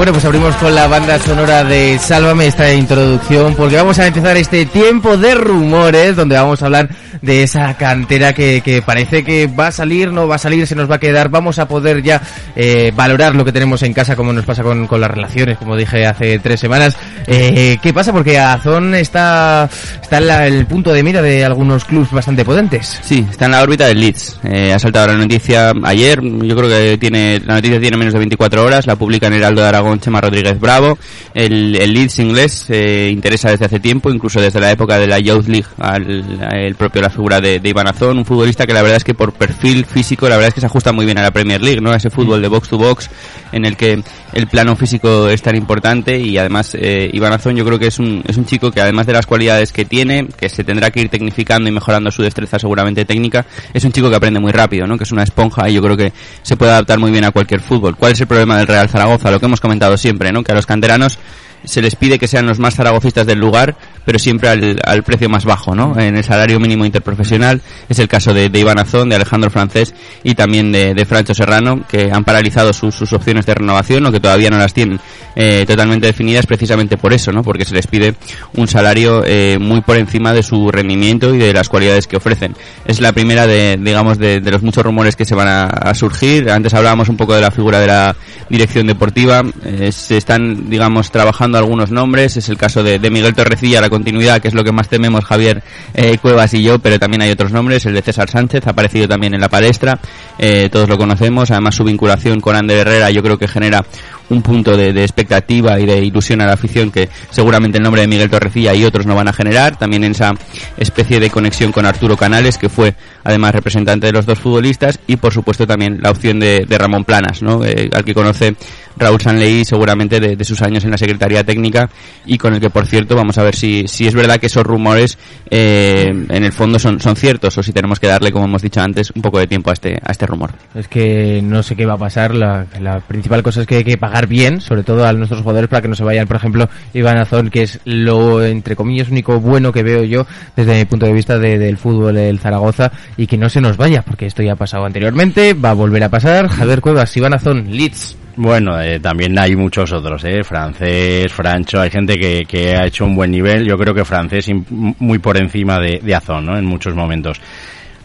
Bueno, 0.00 0.14
pues 0.14 0.24
abrimos 0.24 0.56
con 0.56 0.74
la 0.74 0.86
banda 0.86 1.18
sonora 1.18 1.62
de 1.62 1.98
Sálvame 1.98 2.46
esta 2.46 2.72
introducción 2.72 3.54
porque 3.54 3.76
vamos 3.76 3.98
a 3.98 4.06
empezar 4.06 4.34
este 4.38 4.64
tiempo 4.64 5.18
de 5.18 5.34
rumores 5.34 6.16
donde 6.16 6.36
vamos 6.36 6.62
a 6.62 6.64
hablar 6.64 6.88
de 7.20 7.42
esa 7.42 7.76
cantera 7.76 8.32
que, 8.32 8.62
que 8.62 8.80
parece 8.80 9.22
que 9.22 9.46
va 9.46 9.66
a 9.66 9.72
salir, 9.72 10.10
no 10.10 10.26
va 10.26 10.36
a 10.36 10.38
salir, 10.38 10.66
se 10.66 10.74
nos 10.74 10.90
va 10.90 10.94
a 10.94 11.00
quedar, 11.00 11.28
vamos 11.28 11.58
a 11.58 11.68
poder 11.68 12.02
ya 12.02 12.22
eh, 12.56 12.92
valorar 12.96 13.34
lo 13.34 13.44
que 13.44 13.52
tenemos 13.52 13.82
en 13.82 13.92
casa 13.92 14.16
como 14.16 14.32
nos 14.32 14.46
pasa 14.46 14.62
con, 14.62 14.86
con 14.86 15.02
las 15.02 15.10
relaciones, 15.10 15.58
como 15.58 15.76
dije 15.76 16.06
hace 16.06 16.38
tres 16.38 16.60
semanas. 16.60 16.96
Eh, 17.26 17.76
¿Qué 17.82 17.92
pasa? 17.92 18.10
Porque 18.10 18.38
Azón 18.38 18.94
está, 18.94 19.68
está 20.00 20.16
en 20.16 20.26
la, 20.26 20.46
el 20.46 20.64
punto 20.64 20.94
de 20.94 21.02
mira 21.02 21.20
de 21.20 21.44
algunos 21.44 21.84
clubes 21.84 22.10
bastante 22.10 22.42
potentes. 22.42 23.00
Sí, 23.02 23.26
está 23.30 23.44
en 23.44 23.50
la 23.50 23.62
órbita 23.62 23.86
del 23.86 24.00
Leeds. 24.00 24.40
Eh, 24.44 24.72
ha 24.72 24.78
saltado 24.78 25.08
la 25.08 25.14
noticia 25.14 25.74
ayer, 25.84 26.20
yo 26.22 26.56
creo 26.56 26.70
que 26.70 26.96
tiene 26.96 27.38
la 27.44 27.56
noticia 27.56 27.78
tiene 27.78 27.98
menos 27.98 28.14
de 28.14 28.18
24 28.18 28.64
horas, 28.64 28.86
la 28.86 28.96
publica 28.96 29.26
en 29.26 29.34
Heraldo 29.34 29.60
de 29.60 29.68
Aragón 29.68 29.89
Chema 29.98 30.20
Rodríguez 30.20 30.60
Bravo. 30.60 30.98
El, 31.34 31.74
el 31.74 31.92
Leeds 31.92 32.18
inglés 32.20 32.66
eh, 32.68 33.10
interesa 33.12 33.50
desde 33.50 33.64
hace 33.64 33.80
tiempo, 33.80 34.10
incluso 34.10 34.40
desde 34.40 34.60
la 34.60 34.70
época 34.70 34.98
de 34.98 35.06
la 35.06 35.18
Youth 35.18 35.48
League, 35.48 35.66
al, 35.78 36.42
el 36.52 36.74
propio 36.76 37.02
la 37.02 37.10
figura 37.10 37.40
de, 37.40 37.58
de 37.58 37.68
Iván 37.68 37.88
Azón, 37.88 38.18
un 38.18 38.24
futbolista 38.24 38.66
que 38.66 38.72
la 38.72 38.82
verdad 38.82 38.98
es 38.98 39.04
que 39.04 39.14
por 39.14 39.32
perfil 39.32 39.84
físico, 39.86 40.28
la 40.28 40.36
verdad 40.36 40.48
es 40.48 40.54
que 40.54 40.60
se 40.60 40.66
ajusta 40.66 40.92
muy 40.92 41.04
bien 41.06 41.18
a 41.18 41.22
la 41.22 41.30
Premier 41.30 41.60
League, 41.60 41.80
¿no? 41.80 41.90
A 41.90 41.96
ese 41.96 42.10
fútbol 42.10 42.42
de 42.42 42.48
box 42.48 42.68
to 42.68 42.78
box 42.78 43.10
en 43.52 43.64
el 43.64 43.76
que 43.76 44.02
el 44.32 44.46
plano 44.46 44.76
físico 44.76 45.28
es 45.28 45.42
tan 45.42 45.56
importante 45.56 46.18
y 46.18 46.38
además 46.38 46.76
eh, 46.78 47.10
Iván 47.12 47.32
Azón 47.32 47.56
yo 47.56 47.64
creo 47.64 47.78
que 47.78 47.88
es 47.88 47.98
un, 47.98 48.22
es 48.26 48.36
un 48.36 48.44
chico 48.44 48.70
que 48.70 48.80
además 48.80 49.06
de 49.06 49.12
las 49.12 49.26
cualidades 49.26 49.72
que 49.72 49.84
tiene, 49.84 50.26
que 50.38 50.48
se 50.48 50.62
tendrá 50.62 50.90
que 50.90 51.00
ir 51.00 51.08
tecnificando 51.08 51.68
y 51.68 51.72
mejorando 51.72 52.10
su 52.10 52.22
destreza 52.22 52.58
seguramente 52.58 53.04
técnica, 53.04 53.44
es 53.72 53.84
un 53.84 53.92
chico 53.92 54.08
que 54.10 54.16
aprende 54.16 54.40
muy 54.40 54.52
rápido, 54.52 54.86
¿no? 54.86 54.96
Que 54.96 55.04
es 55.04 55.12
una 55.12 55.22
esponja 55.22 55.68
y 55.68 55.74
yo 55.74 55.82
creo 55.82 55.96
que 55.96 56.12
se 56.42 56.56
puede 56.56 56.72
adaptar 56.72 56.98
muy 56.98 57.10
bien 57.10 57.24
a 57.24 57.30
cualquier 57.30 57.60
fútbol. 57.60 57.96
¿Cuál 57.96 58.12
es 58.12 58.20
el 58.20 58.26
problema 58.26 58.58
del 58.58 58.66
Real 58.66 58.88
Zaragoza? 58.88 59.30
Lo 59.30 59.40
que 59.40 59.46
hemos 59.46 59.60
comentado 59.70 59.96
siempre, 59.96 60.32
¿no? 60.32 60.42
Que 60.42 60.50
a 60.50 60.56
los 60.56 60.66
canteranos 60.66 61.20
se 61.62 61.80
les 61.80 61.94
pide 61.94 62.18
que 62.18 62.26
sean 62.26 62.44
los 62.44 62.58
más 62.58 62.74
zaragocistas 62.74 63.24
del 63.24 63.38
lugar, 63.38 63.76
pero 64.04 64.18
siempre 64.18 64.48
al, 64.48 65.02
precio 65.02 65.28
más 65.28 65.44
bajo, 65.44 65.74
¿no? 65.74 65.98
En 65.98 66.16
el 66.16 66.24
salario 66.24 66.58
mínimo 66.60 66.84
interprofesional. 66.84 67.60
Es 67.88 67.98
el 67.98 68.08
caso 68.08 68.32
de, 68.32 68.48
de 68.48 68.58
Iván 68.58 68.78
Azón, 68.78 69.08
de 69.08 69.16
Alejandro 69.16 69.50
Francés 69.50 69.94
y 70.22 70.34
también 70.34 70.72
de, 70.72 70.94
de 70.94 71.04
Francho 71.04 71.34
Serrano, 71.34 71.84
que 71.88 72.10
han 72.12 72.24
paralizado 72.24 72.72
sus, 72.72 73.12
opciones 73.12 73.46
de 73.46 73.54
renovación 73.54 74.06
o 74.06 74.12
que 74.12 74.20
todavía 74.20 74.50
no 74.50 74.58
las 74.58 74.72
tienen 74.72 75.00
eh, 75.36 75.64
totalmente 75.66 76.06
definidas 76.06 76.46
precisamente 76.46 76.96
por 76.96 77.12
eso, 77.12 77.32
¿no? 77.32 77.42
Porque 77.42 77.64
se 77.64 77.74
les 77.74 77.86
pide 77.86 78.14
un 78.54 78.68
salario 78.68 79.22
eh, 79.24 79.58
muy 79.60 79.80
por 79.80 79.96
encima 79.96 80.32
de 80.32 80.42
su 80.42 80.70
rendimiento 80.70 81.34
y 81.34 81.38
de 81.38 81.52
las 81.52 81.68
cualidades 81.68 82.06
que 82.06 82.16
ofrecen. 82.16 82.54
Es 82.84 83.00
la 83.00 83.12
primera 83.12 83.46
de, 83.46 83.78
digamos, 83.80 84.18
de, 84.18 84.40
los 84.40 84.62
muchos 84.62 84.84
rumores 84.84 85.16
que 85.16 85.24
se 85.24 85.34
van 85.34 85.48
a, 85.48 85.64
a, 85.64 85.94
surgir. 85.94 86.50
Antes 86.50 86.74
hablábamos 86.74 87.08
un 87.08 87.16
poco 87.16 87.34
de 87.34 87.40
la 87.40 87.50
figura 87.50 87.80
de 87.80 87.86
la 87.86 88.16
dirección 88.48 88.86
deportiva. 88.86 89.42
Eh, 89.64 89.92
se 89.92 90.16
están, 90.16 90.68
digamos, 90.68 91.10
trabajando 91.10 91.58
algunos 91.58 91.90
nombres. 91.90 92.36
Es 92.36 92.48
el 92.48 92.56
caso 92.56 92.82
de, 92.82 92.98
de 92.98 93.10
Miguel 93.10 93.34
Torrecilla, 93.34 93.80
la 93.80 93.88
continuidad, 94.00 94.40
que 94.40 94.48
es 94.48 94.54
lo 94.54 94.64
que 94.64 94.72
más 94.72 94.88
tememos 94.88 95.24
Javier 95.26 95.62
eh, 95.92 96.16
Cuevas 96.22 96.54
y 96.54 96.62
yo, 96.62 96.78
pero 96.78 96.98
también 96.98 97.20
hay 97.20 97.30
otros 97.30 97.52
nombres. 97.52 97.84
El 97.84 97.92
de 97.92 98.00
César 98.00 98.30
Sánchez 98.30 98.66
ha 98.66 98.70
aparecido 98.70 99.06
también 99.06 99.34
en 99.34 99.40
la 99.40 99.48
palestra. 99.50 99.98
Eh, 100.38 100.70
todos 100.72 100.88
lo 100.88 100.96
conocemos. 100.96 101.50
Además, 101.50 101.74
su 101.74 101.84
vinculación 101.84 102.40
con 102.40 102.56
Ander 102.56 102.78
Herrera 102.78 103.10
yo 103.10 103.22
creo 103.22 103.36
que 103.36 103.46
genera 103.46 103.84
un 104.30 104.42
punto 104.42 104.76
de, 104.76 104.90
expectativa 105.02 105.78
y 105.78 105.86
de 105.86 105.98
ilusión 105.98 106.40
a 106.40 106.46
la 106.46 106.54
afición 106.54 106.90
que 106.90 107.08
seguramente 107.30 107.78
el 107.78 107.84
nombre 107.84 108.02
de 108.02 108.08
Miguel 108.08 108.30
Torrecilla 108.30 108.74
y 108.74 108.84
otros 108.84 109.06
no 109.06 109.14
van 109.14 109.28
a 109.28 109.32
generar. 109.32 109.76
También 109.76 110.04
en 110.04 110.12
esa 110.12 110.32
especie 110.76 111.20
de 111.20 111.30
conexión 111.30 111.72
con 111.72 111.84
Arturo 111.84 112.16
Canales, 112.16 112.58
que 112.58 112.68
fue 112.68 112.94
además 113.24 113.54
representante 113.54 114.06
de 114.06 114.12
los 114.12 114.26
dos 114.26 114.38
futbolistas. 114.38 114.98
Y 115.06 115.16
por 115.16 115.32
supuesto 115.32 115.66
también 115.66 115.98
la 116.00 116.10
opción 116.10 116.40
de, 116.40 116.66
Ramón 116.80 117.04
Planas, 117.04 117.42
¿no? 117.42 117.62
Eh, 117.62 117.90
al 117.92 118.04
que 118.04 118.14
conoce 118.14 118.56
Raúl 118.96 119.20
Sanley 119.20 119.64
seguramente 119.64 120.20
de, 120.20 120.36
de, 120.36 120.44
sus 120.44 120.62
años 120.62 120.84
en 120.84 120.90
la 120.90 120.98
Secretaría 120.98 121.44
Técnica 121.44 121.88
y 122.26 122.38
con 122.38 122.54
el 122.54 122.60
que 122.60 122.70
por 122.70 122.86
cierto 122.86 123.16
vamos 123.16 123.38
a 123.38 123.42
ver 123.42 123.56
si, 123.56 123.86
si 123.88 124.06
es 124.06 124.14
verdad 124.14 124.38
que 124.38 124.46
esos 124.46 124.64
rumores 124.64 125.18
eh, 125.50 126.06
en 126.06 126.44
el 126.44 126.52
fondo 126.52 126.78
son, 126.78 127.00
son 127.00 127.16
ciertos 127.16 127.56
o 127.58 127.62
si 127.62 127.72
tenemos 127.72 127.98
que 127.98 128.06
darle 128.06 128.30
como 128.32 128.44
hemos 128.44 128.62
dicho 128.62 128.80
antes 128.80 129.10
un 129.14 129.22
poco 129.22 129.38
de 129.38 129.46
tiempo 129.46 129.70
a 129.70 129.72
este, 129.72 129.98
a 130.02 130.12
este 130.12 130.26
rumor. 130.26 130.52
Es 130.74 130.88
que 130.88 131.40
no 131.42 131.62
sé 131.62 131.76
qué 131.76 131.86
va 131.86 131.94
a 131.94 131.98
pasar, 131.98 132.34
la, 132.34 132.66
la 132.80 133.00
principal 133.00 133.42
cosa 133.42 133.62
es 133.62 133.66
que 133.66 133.76
hay 133.76 133.84
que 133.84 133.96
pagar 133.96 134.19
bien, 134.26 134.60
sobre 134.60 134.82
todo 134.82 135.06
a 135.06 135.12
nuestros 135.12 135.42
jugadores 135.42 135.68
para 135.68 135.82
que 135.82 135.88
no 135.88 135.94
se 135.94 136.04
vayan, 136.04 136.26
por 136.26 136.36
ejemplo, 136.36 136.68
Iván 136.94 137.18
Azón, 137.18 137.50
que 137.50 137.62
es 137.62 137.80
lo 137.84 138.44
entre 138.44 138.76
comillas 138.76 139.08
único 139.08 139.40
bueno 139.40 139.72
que 139.72 139.82
veo 139.82 140.04
yo 140.04 140.26
desde 140.56 140.78
mi 140.78 140.84
punto 140.84 141.06
de 141.06 141.12
vista 141.12 141.38
de, 141.38 141.58
del 141.58 141.76
fútbol 141.76 142.14
del 142.14 142.38
Zaragoza 142.38 142.92
y 143.16 143.26
que 143.26 143.36
no 143.36 143.48
se 143.48 143.60
nos 143.60 143.76
vaya, 143.76 144.02
porque 144.02 144.26
esto 144.26 144.42
ya 144.42 144.52
ha 144.52 144.56
pasado 144.56 144.84
anteriormente, 144.84 145.54
va 145.54 145.70
a 145.70 145.74
volver 145.74 146.04
a 146.04 146.08
pasar. 146.08 146.48
Javier 146.48 146.80
Cuevas, 146.80 147.16
Iván 147.16 147.34
Azón, 147.34 147.66
Leeds. 147.70 148.16
Bueno, 148.36 148.80
eh, 148.80 149.00
también 149.00 149.38
hay 149.38 149.54
muchos 149.56 149.92
otros, 149.92 150.24
¿eh? 150.24 150.42
Francés, 150.44 151.32
Francho, 151.32 151.80
hay 151.80 151.90
gente 151.90 152.16
que, 152.16 152.44
que 152.46 152.74
ha 152.74 152.86
hecho 152.86 153.04
un 153.04 153.14
buen 153.14 153.30
nivel. 153.30 153.66
Yo 153.66 153.76
creo 153.76 153.92
que 153.92 154.04
francés 154.04 154.48
muy 154.70 155.18
por 155.18 155.36
encima 155.36 155.78
de, 155.78 156.00
de 156.02 156.14
Azón, 156.14 156.46
¿no? 156.46 156.56
En 156.56 156.64
muchos 156.64 156.94
momentos. 156.94 157.40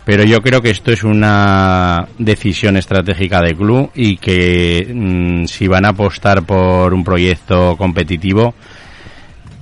Pero 0.06 0.24
yo 0.24 0.40
creo 0.42 0.62
que 0.62 0.70
esto 0.70 0.92
es 0.92 1.04
una 1.04 2.08
decisión 2.20 2.78
estratégica 2.78 3.42
del 3.42 3.58
club 3.58 3.90
y 3.96 4.18
que 4.18 4.88
mmm, 4.94 5.46
si 5.46 5.68
van 5.68 5.86
a 5.86 5.90
apostar 5.90 6.44
por 6.44 6.94
un 6.94 7.04
proyecto 7.04 7.76
competitivo, 7.76 8.54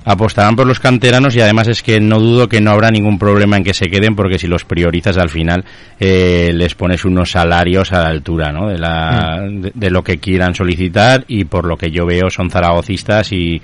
apostarán 0.04 0.54
por 0.54 0.66
los 0.66 0.80
canteranos 0.80 1.34
y 1.34 1.40
además 1.40 1.68
es 1.68 1.82
que 1.82 1.98
no 1.98 2.20
dudo 2.20 2.46
que 2.46 2.60
no 2.60 2.72
habrá 2.72 2.90
ningún 2.90 3.18
problema 3.18 3.56
en 3.56 3.64
que 3.64 3.72
se 3.72 3.88
queden 3.88 4.14
porque 4.14 4.38
si 4.38 4.46
los 4.46 4.66
priorizas 4.66 5.16
al 5.16 5.30
final 5.30 5.64
eh, 5.98 6.50
les 6.52 6.74
pones 6.74 7.06
unos 7.06 7.30
salarios 7.30 7.90
a 7.92 8.02
la 8.02 8.08
altura 8.08 8.52
¿no? 8.52 8.68
de, 8.68 8.78
la, 8.78 9.40
mm. 9.48 9.60
de, 9.62 9.72
de, 9.74 9.90
lo 9.90 10.04
que 10.04 10.18
quieran 10.18 10.54
solicitar 10.54 11.24
y 11.26 11.44
por 11.44 11.64
lo 11.64 11.78
que 11.78 11.90
yo 11.90 12.04
veo 12.04 12.28
son 12.28 12.50
zaragocistas 12.50 13.32
y, 13.32 13.62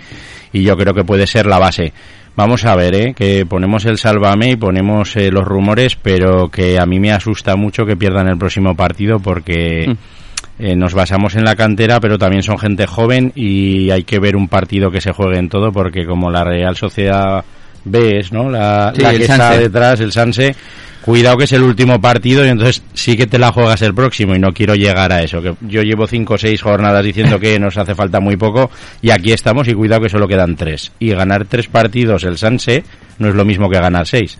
y 0.52 0.62
yo 0.62 0.76
creo 0.78 0.94
que 0.94 1.04
puede 1.04 1.26
ser 1.26 1.44
la 1.44 1.58
base. 1.58 1.92
Vamos 2.36 2.64
a 2.64 2.74
ver, 2.76 2.94
¿eh? 2.94 3.14
que 3.14 3.44
ponemos 3.44 3.84
el 3.84 3.98
sálvame 3.98 4.52
y 4.52 4.56
ponemos 4.56 5.14
eh, 5.16 5.30
los 5.30 5.44
rumores, 5.44 5.96
pero 5.96 6.48
que 6.48 6.78
a 6.78 6.86
mí 6.86 6.98
me 7.00 7.12
asusta 7.12 7.56
mucho 7.56 7.84
que 7.84 7.96
pierdan 7.96 8.28
el 8.28 8.38
próximo 8.38 8.74
partido 8.74 9.18
porque... 9.20 9.88
Mm 9.88 10.20
eh, 10.62 10.76
nos 10.76 10.92
basamos 10.92 11.36
en 11.36 11.44
la 11.44 11.56
cantera, 11.56 12.00
pero 12.00 12.18
también 12.18 12.42
son 12.42 12.58
gente 12.58 12.86
joven 12.86 13.32
y 13.34 13.90
hay 13.90 14.04
que 14.04 14.18
ver 14.18 14.36
un 14.36 14.46
partido 14.46 14.90
que 14.90 15.00
se 15.00 15.10
juegue 15.10 15.38
en 15.38 15.48
todo 15.48 15.72
porque 15.72 16.04
como 16.04 16.30
la 16.30 16.44
Real 16.44 16.76
Sociedad 16.76 17.42
B 17.86 18.18
es, 18.18 18.30
¿no? 18.30 18.50
La, 18.50 18.92
sí, 18.94 19.00
la 19.00 19.10
que 19.10 19.22
está 19.22 19.56
detrás, 19.56 20.00
el 20.00 20.12
Sanse, 20.12 20.54
cuidado 21.02 21.36
que 21.36 21.44
es 21.44 21.52
el 21.52 21.62
último 21.62 22.00
partido 22.00 22.44
y 22.44 22.48
entonces 22.48 22.82
sí 22.94 23.16
que 23.16 23.26
te 23.26 23.38
la 23.38 23.52
juegas 23.52 23.82
el 23.82 23.94
próximo 23.94 24.34
y 24.34 24.38
no 24.38 24.48
quiero 24.52 24.74
llegar 24.74 25.12
a 25.12 25.22
eso. 25.22 25.40
Que 25.42 25.54
yo 25.62 25.82
llevo 25.82 26.06
cinco 26.06 26.34
o 26.34 26.38
seis 26.38 26.62
jornadas 26.62 27.04
diciendo 27.04 27.38
que 27.38 27.58
nos 27.58 27.76
hace 27.76 27.94
falta 27.94 28.20
muy 28.20 28.36
poco 28.36 28.70
y 29.02 29.10
aquí 29.10 29.32
estamos 29.32 29.68
y 29.68 29.74
cuidado 29.74 30.02
que 30.02 30.08
solo 30.08 30.28
quedan 30.28 30.56
tres. 30.56 30.92
Y 30.98 31.10
ganar 31.10 31.44
tres 31.46 31.68
partidos 31.68 32.24
el 32.24 32.38
Sanse 32.38 32.84
no 33.18 33.28
es 33.28 33.34
lo 33.34 33.44
mismo 33.44 33.68
que 33.68 33.78
ganar 33.78 34.06
seis. 34.06 34.38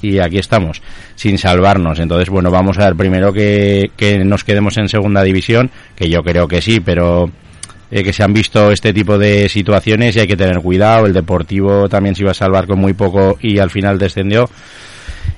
Y 0.00 0.18
aquí 0.18 0.38
estamos, 0.38 0.82
sin 1.14 1.38
salvarnos. 1.38 2.00
Entonces, 2.00 2.28
bueno, 2.28 2.50
vamos 2.50 2.76
a 2.78 2.86
ver 2.86 2.96
primero 2.96 3.32
que, 3.32 3.92
que 3.96 4.18
nos 4.24 4.42
quedemos 4.42 4.76
en 4.76 4.88
segunda 4.88 5.22
división, 5.22 5.70
que 5.94 6.10
yo 6.10 6.22
creo 6.22 6.48
que 6.48 6.60
sí, 6.60 6.80
pero 6.80 7.30
eh, 7.94 8.02
que 8.02 8.14
se 8.14 8.24
han 8.24 8.32
visto 8.32 8.72
este 8.72 8.94
tipo 8.94 9.18
de 9.18 9.50
situaciones 9.50 10.16
y 10.16 10.20
hay 10.20 10.26
que 10.26 10.36
tener 10.36 10.60
cuidado. 10.60 11.04
El 11.04 11.12
Deportivo 11.12 11.90
también 11.90 12.14
se 12.14 12.22
iba 12.22 12.30
a 12.30 12.34
salvar 12.34 12.66
con 12.66 12.80
muy 12.80 12.94
poco 12.94 13.36
y 13.42 13.58
al 13.58 13.68
final 13.68 13.98
descendió 13.98 14.48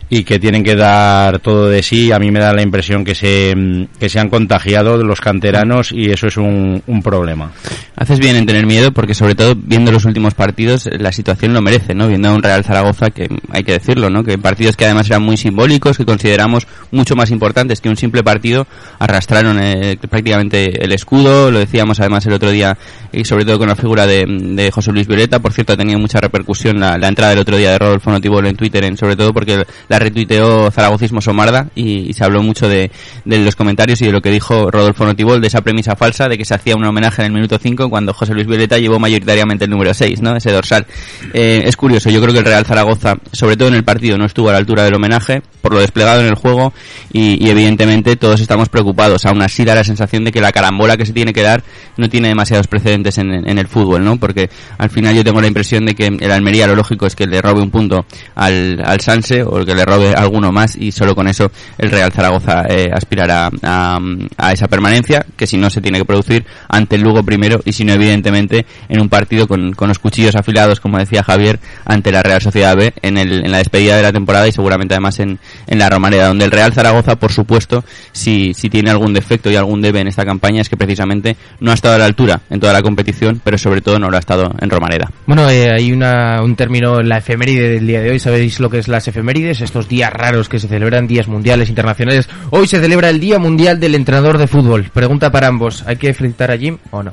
y 0.08 0.24
que 0.24 0.38
tienen 0.38 0.62
que 0.62 0.76
dar 0.76 1.38
todo 1.38 1.68
de 1.68 1.82
sí. 1.82 2.12
A 2.12 2.18
mí 2.18 2.30
me 2.30 2.40
da 2.40 2.52
la 2.52 2.62
impresión 2.62 3.04
que 3.04 3.14
se, 3.14 3.54
que 3.98 4.08
se 4.08 4.20
han 4.20 4.28
contagiado 4.28 4.96
los 4.96 5.20
canteranos 5.20 5.92
y 5.92 6.10
eso 6.10 6.26
es 6.26 6.36
un, 6.36 6.82
un 6.86 7.02
problema. 7.02 7.52
Haces 7.96 8.18
bien 8.18 8.36
en 8.36 8.46
tener 8.46 8.66
miedo 8.66 8.92
porque 8.92 9.14
sobre 9.14 9.34
todo 9.34 9.54
viendo 9.56 9.92
los 9.92 10.04
últimos 10.04 10.34
partidos 10.34 10.88
la 10.98 11.12
situación 11.12 11.52
lo 11.54 11.62
merece, 11.62 11.94
¿no? 11.94 12.08
Viendo 12.08 12.28
a 12.28 12.32
un 12.32 12.42
Real 12.42 12.64
Zaragoza 12.64 13.10
que 13.10 13.28
hay 13.50 13.62
que 13.62 13.72
decirlo, 13.72 14.10
¿no? 14.10 14.24
Que 14.24 14.38
partidos 14.38 14.76
que 14.76 14.84
además 14.84 15.08
eran 15.08 15.22
muy 15.22 15.36
simbólicos, 15.36 15.96
que 15.96 16.04
consideramos 16.04 16.66
mucho 16.90 17.16
más 17.16 17.30
importantes 17.30 17.80
que 17.80 17.88
un 17.88 17.96
simple 17.96 18.22
partido, 18.22 18.66
arrastraron 18.98 19.58
eh, 19.60 19.98
prácticamente 20.08 20.84
el 20.84 20.92
escudo, 20.92 21.50
lo 21.50 21.58
decíamos 21.58 22.00
además 22.00 22.26
el 22.26 22.32
otro 22.32 22.50
día 22.50 22.76
y 23.14 23.24
sobre 23.24 23.44
todo 23.44 23.58
con 23.58 23.68
la 23.68 23.76
figura 23.76 24.06
de, 24.06 24.70
José 24.72 24.92
Luis 24.92 25.06
Violeta, 25.06 25.38
por 25.38 25.52
cierto 25.52 25.72
ha 25.72 25.76
tenido 25.76 25.98
mucha 25.98 26.20
repercusión 26.20 26.80
la, 26.80 26.96
entrada 27.06 27.30
del 27.30 27.38
otro 27.38 27.56
día 27.56 27.70
de 27.72 27.78
Rodolfo 27.78 28.10
Notibolo 28.10 28.48
en 28.48 28.56
Twitter, 28.56 28.84
en, 28.84 28.96
sobre 28.96 29.16
todo 29.16 29.32
porque 29.32 29.64
la 29.88 29.98
retuiteó 29.98 30.70
Zaragocismo 30.70 31.20
Somarda 31.20 31.68
y, 31.74 32.12
se 32.14 32.24
habló 32.24 32.42
mucho 32.42 32.68
de, 32.68 32.90
de 33.24 33.38
los 33.38 33.56
comentarios 33.56 34.00
y 34.02 34.06
de 34.06 34.12
lo 34.12 34.20
que 34.20 34.30
dijo 34.30 34.70
Rodolfo 34.70 35.04
Notibol, 35.04 35.40
de 35.40 35.48
esa 35.48 35.62
premisa 35.62 35.96
falsa 35.96 36.28
de 36.28 36.38
que 36.38 36.44
se 36.44 36.54
hacía 36.54 36.76
un 36.76 36.84
homenaje 36.84 37.22
en 37.22 37.26
el 37.26 37.32
minuto 37.32 37.58
5 37.58 37.90
cuando 37.90 38.14
José 38.14 38.34
Luis 38.34 38.46
Violeta 38.46 38.78
llevó 38.78 38.98
mayoritariamente 38.98 39.64
el 39.64 39.70
número 39.70 39.92
6, 39.92 40.20
¿no? 40.22 40.36
Ese 40.36 40.52
dorsal. 40.52 40.86
Eh, 41.32 41.62
es 41.64 41.76
curioso, 41.76 42.10
yo 42.10 42.20
creo 42.20 42.32
que 42.32 42.38
el 42.40 42.44
Real 42.44 42.64
Zaragoza, 42.64 43.16
sobre 43.32 43.56
todo 43.56 43.68
en 43.68 43.74
el 43.74 43.84
partido, 43.84 44.16
no 44.16 44.24
estuvo 44.24 44.48
a 44.48 44.52
la 44.52 44.58
altura 44.58 44.84
del 44.84 44.94
homenaje 44.94 45.42
por 45.60 45.72
lo 45.72 45.80
desplegado 45.80 46.20
en 46.20 46.26
el 46.26 46.34
juego 46.34 46.72
y, 47.12 47.44
y 47.44 47.50
evidentemente 47.50 48.16
todos 48.16 48.40
estamos 48.40 48.68
preocupados. 48.68 49.24
Aún 49.26 49.42
así 49.42 49.64
da 49.64 49.74
la 49.74 49.84
sensación 49.84 50.24
de 50.24 50.32
que 50.32 50.40
la 50.40 50.52
carambola 50.52 50.96
que 50.96 51.06
se 51.06 51.12
tiene 51.12 51.32
que 51.32 51.42
dar 51.42 51.62
no 51.96 52.08
tiene 52.08 52.28
demasiados 52.28 52.66
precedentes 52.66 53.03
en, 53.18 53.58
el 53.58 53.68
fútbol, 53.68 54.04
¿no? 54.04 54.16
Porque 54.16 54.50
al 54.78 54.90
final 54.90 55.14
yo 55.14 55.24
tengo 55.24 55.40
la 55.40 55.46
impresión 55.46 55.84
de 55.86 55.94
que 55.94 56.06
el 56.06 56.30
Almería 56.30 56.66
lo 56.66 56.74
lógico 56.76 57.06
es 57.06 57.14
que 57.14 57.26
le 57.26 57.40
robe 57.40 57.62
un 57.62 57.70
punto 57.70 58.04
al, 58.34 58.80
al 58.84 59.00
Sanse 59.00 59.42
o 59.42 59.64
que 59.64 59.74
le 59.74 59.84
robe 59.84 60.14
alguno 60.14 60.52
más 60.52 60.76
y 60.76 60.92
solo 60.92 61.14
con 61.14 61.28
eso 61.28 61.50
el 61.78 61.90
Real 61.90 62.12
Zaragoza 62.12 62.64
eh, 62.68 62.90
aspirará 62.92 63.50
a, 63.62 63.98
a, 64.36 64.52
esa 64.52 64.68
permanencia 64.68 65.24
que 65.36 65.46
si 65.46 65.56
no 65.56 65.70
se 65.70 65.80
tiene 65.80 65.98
que 65.98 66.04
producir 66.04 66.44
ante 66.68 66.96
el 66.96 67.02
Lugo 67.02 67.22
primero 67.22 67.60
y 67.64 67.72
si 67.72 67.84
no 67.84 67.92
evidentemente 67.92 68.66
en 68.88 69.00
un 69.00 69.08
partido 69.08 69.46
con, 69.46 69.72
con 69.72 69.88
los 69.88 69.98
cuchillos 69.98 70.36
afilados 70.36 70.80
como 70.80 70.98
decía 70.98 71.22
Javier 71.22 71.60
ante 71.84 72.12
la 72.12 72.22
Real 72.22 72.40
Sociedad 72.40 72.76
B 72.76 72.92
en, 73.02 73.18
el, 73.18 73.44
en 73.44 73.50
la 73.50 73.58
despedida 73.58 73.96
de 73.96 74.02
la 74.02 74.12
temporada 74.12 74.48
y 74.48 74.52
seguramente 74.52 74.94
además 74.94 75.18
en, 75.20 75.38
en 75.66 75.78
la 75.78 75.90
Romareda 75.90 76.28
donde 76.28 76.44
el 76.44 76.50
Real 76.50 76.72
Zaragoza 76.72 77.16
por 77.16 77.32
supuesto 77.32 77.84
si, 78.12 78.54
si 78.54 78.70
tiene 78.70 78.90
algún 78.90 79.12
defecto 79.12 79.50
y 79.50 79.56
algún 79.56 79.82
debe 79.82 80.00
en 80.00 80.08
esta 80.08 80.24
campaña 80.24 80.60
es 80.60 80.68
que 80.68 80.76
precisamente 80.76 81.36
no 81.60 81.70
ha 81.70 81.74
estado 81.74 81.94
a 81.94 81.98
la 81.98 82.06
altura 82.06 82.40
en 82.50 82.60
toda 82.60 82.72
la 82.72 82.82
competición 82.82 82.93
pero 83.42 83.58
sobre 83.58 83.80
todo 83.80 83.98
no 83.98 84.10
lo 84.10 84.16
ha 84.16 84.20
estado 84.20 84.52
en 84.60 84.70
Romareda 84.70 85.10
Bueno, 85.26 85.48
eh, 85.50 85.70
hay 85.70 85.92
una, 85.92 86.42
un 86.42 86.56
término, 86.56 87.00
la 87.02 87.18
efeméride 87.18 87.68
del 87.70 87.86
día 87.86 88.00
de 88.00 88.10
hoy, 88.10 88.18
¿sabéis 88.18 88.60
lo 88.60 88.70
que 88.70 88.78
es 88.78 88.88
las 88.88 89.06
efemérides? 89.08 89.60
Estos 89.60 89.88
días 89.88 90.12
raros 90.12 90.48
que 90.48 90.58
se 90.58 90.68
celebran, 90.68 91.06
días 91.06 91.28
mundiales, 91.28 91.68
internacionales. 91.68 92.28
Hoy 92.50 92.66
se 92.66 92.80
celebra 92.80 93.10
el 93.10 93.20
Día 93.20 93.38
Mundial 93.38 93.80
del 93.80 93.94
Entrenador 93.94 94.38
de 94.38 94.46
Fútbol. 94.46 94.90
Pregunta 94.92 95.30
para 95.30 95.48
ambos, 95.48 95.82
¿hay 95.86 95.96
que 95.96 96.12
felicitar 96.14 96.50
a 96.50 96.58
Jim 96.58 96.78
o 96.90 97.02
no? 97.02 97.12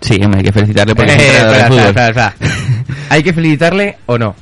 Sí, 0.00 0.18
hay 0.22 0.42
que 0.42 0.52
felicitarle 0.52 0.94
por 0.94 1.04
el 1.04 1.10
Eh, 1.10 1.14
entrenador 1.14 1.50
de 1.52 1.58
espera, 1.58 1.68
fútbol. 1.68 1.86
espera, 1.88 2.08
espera, 2.08 2.28
espera. 2.28 2.94
¿Hay 3.10 3.22
que 3.22 3.32
felicitarle 3.32 3.96
o 4.06 4.18
no? 4.18 4.34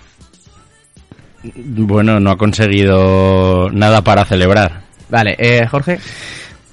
Bueno, 1.54 2.20
no 2.20 2.30
ha 2.30 2.36
conseguido 2.36 3.70
nada 3.72 4.02
para 4.02 4.24
celebrar. 4.24 4.82
Vale, 5.08 5.36
eh, 5.38 5.66
Jorge. 5.66 5.98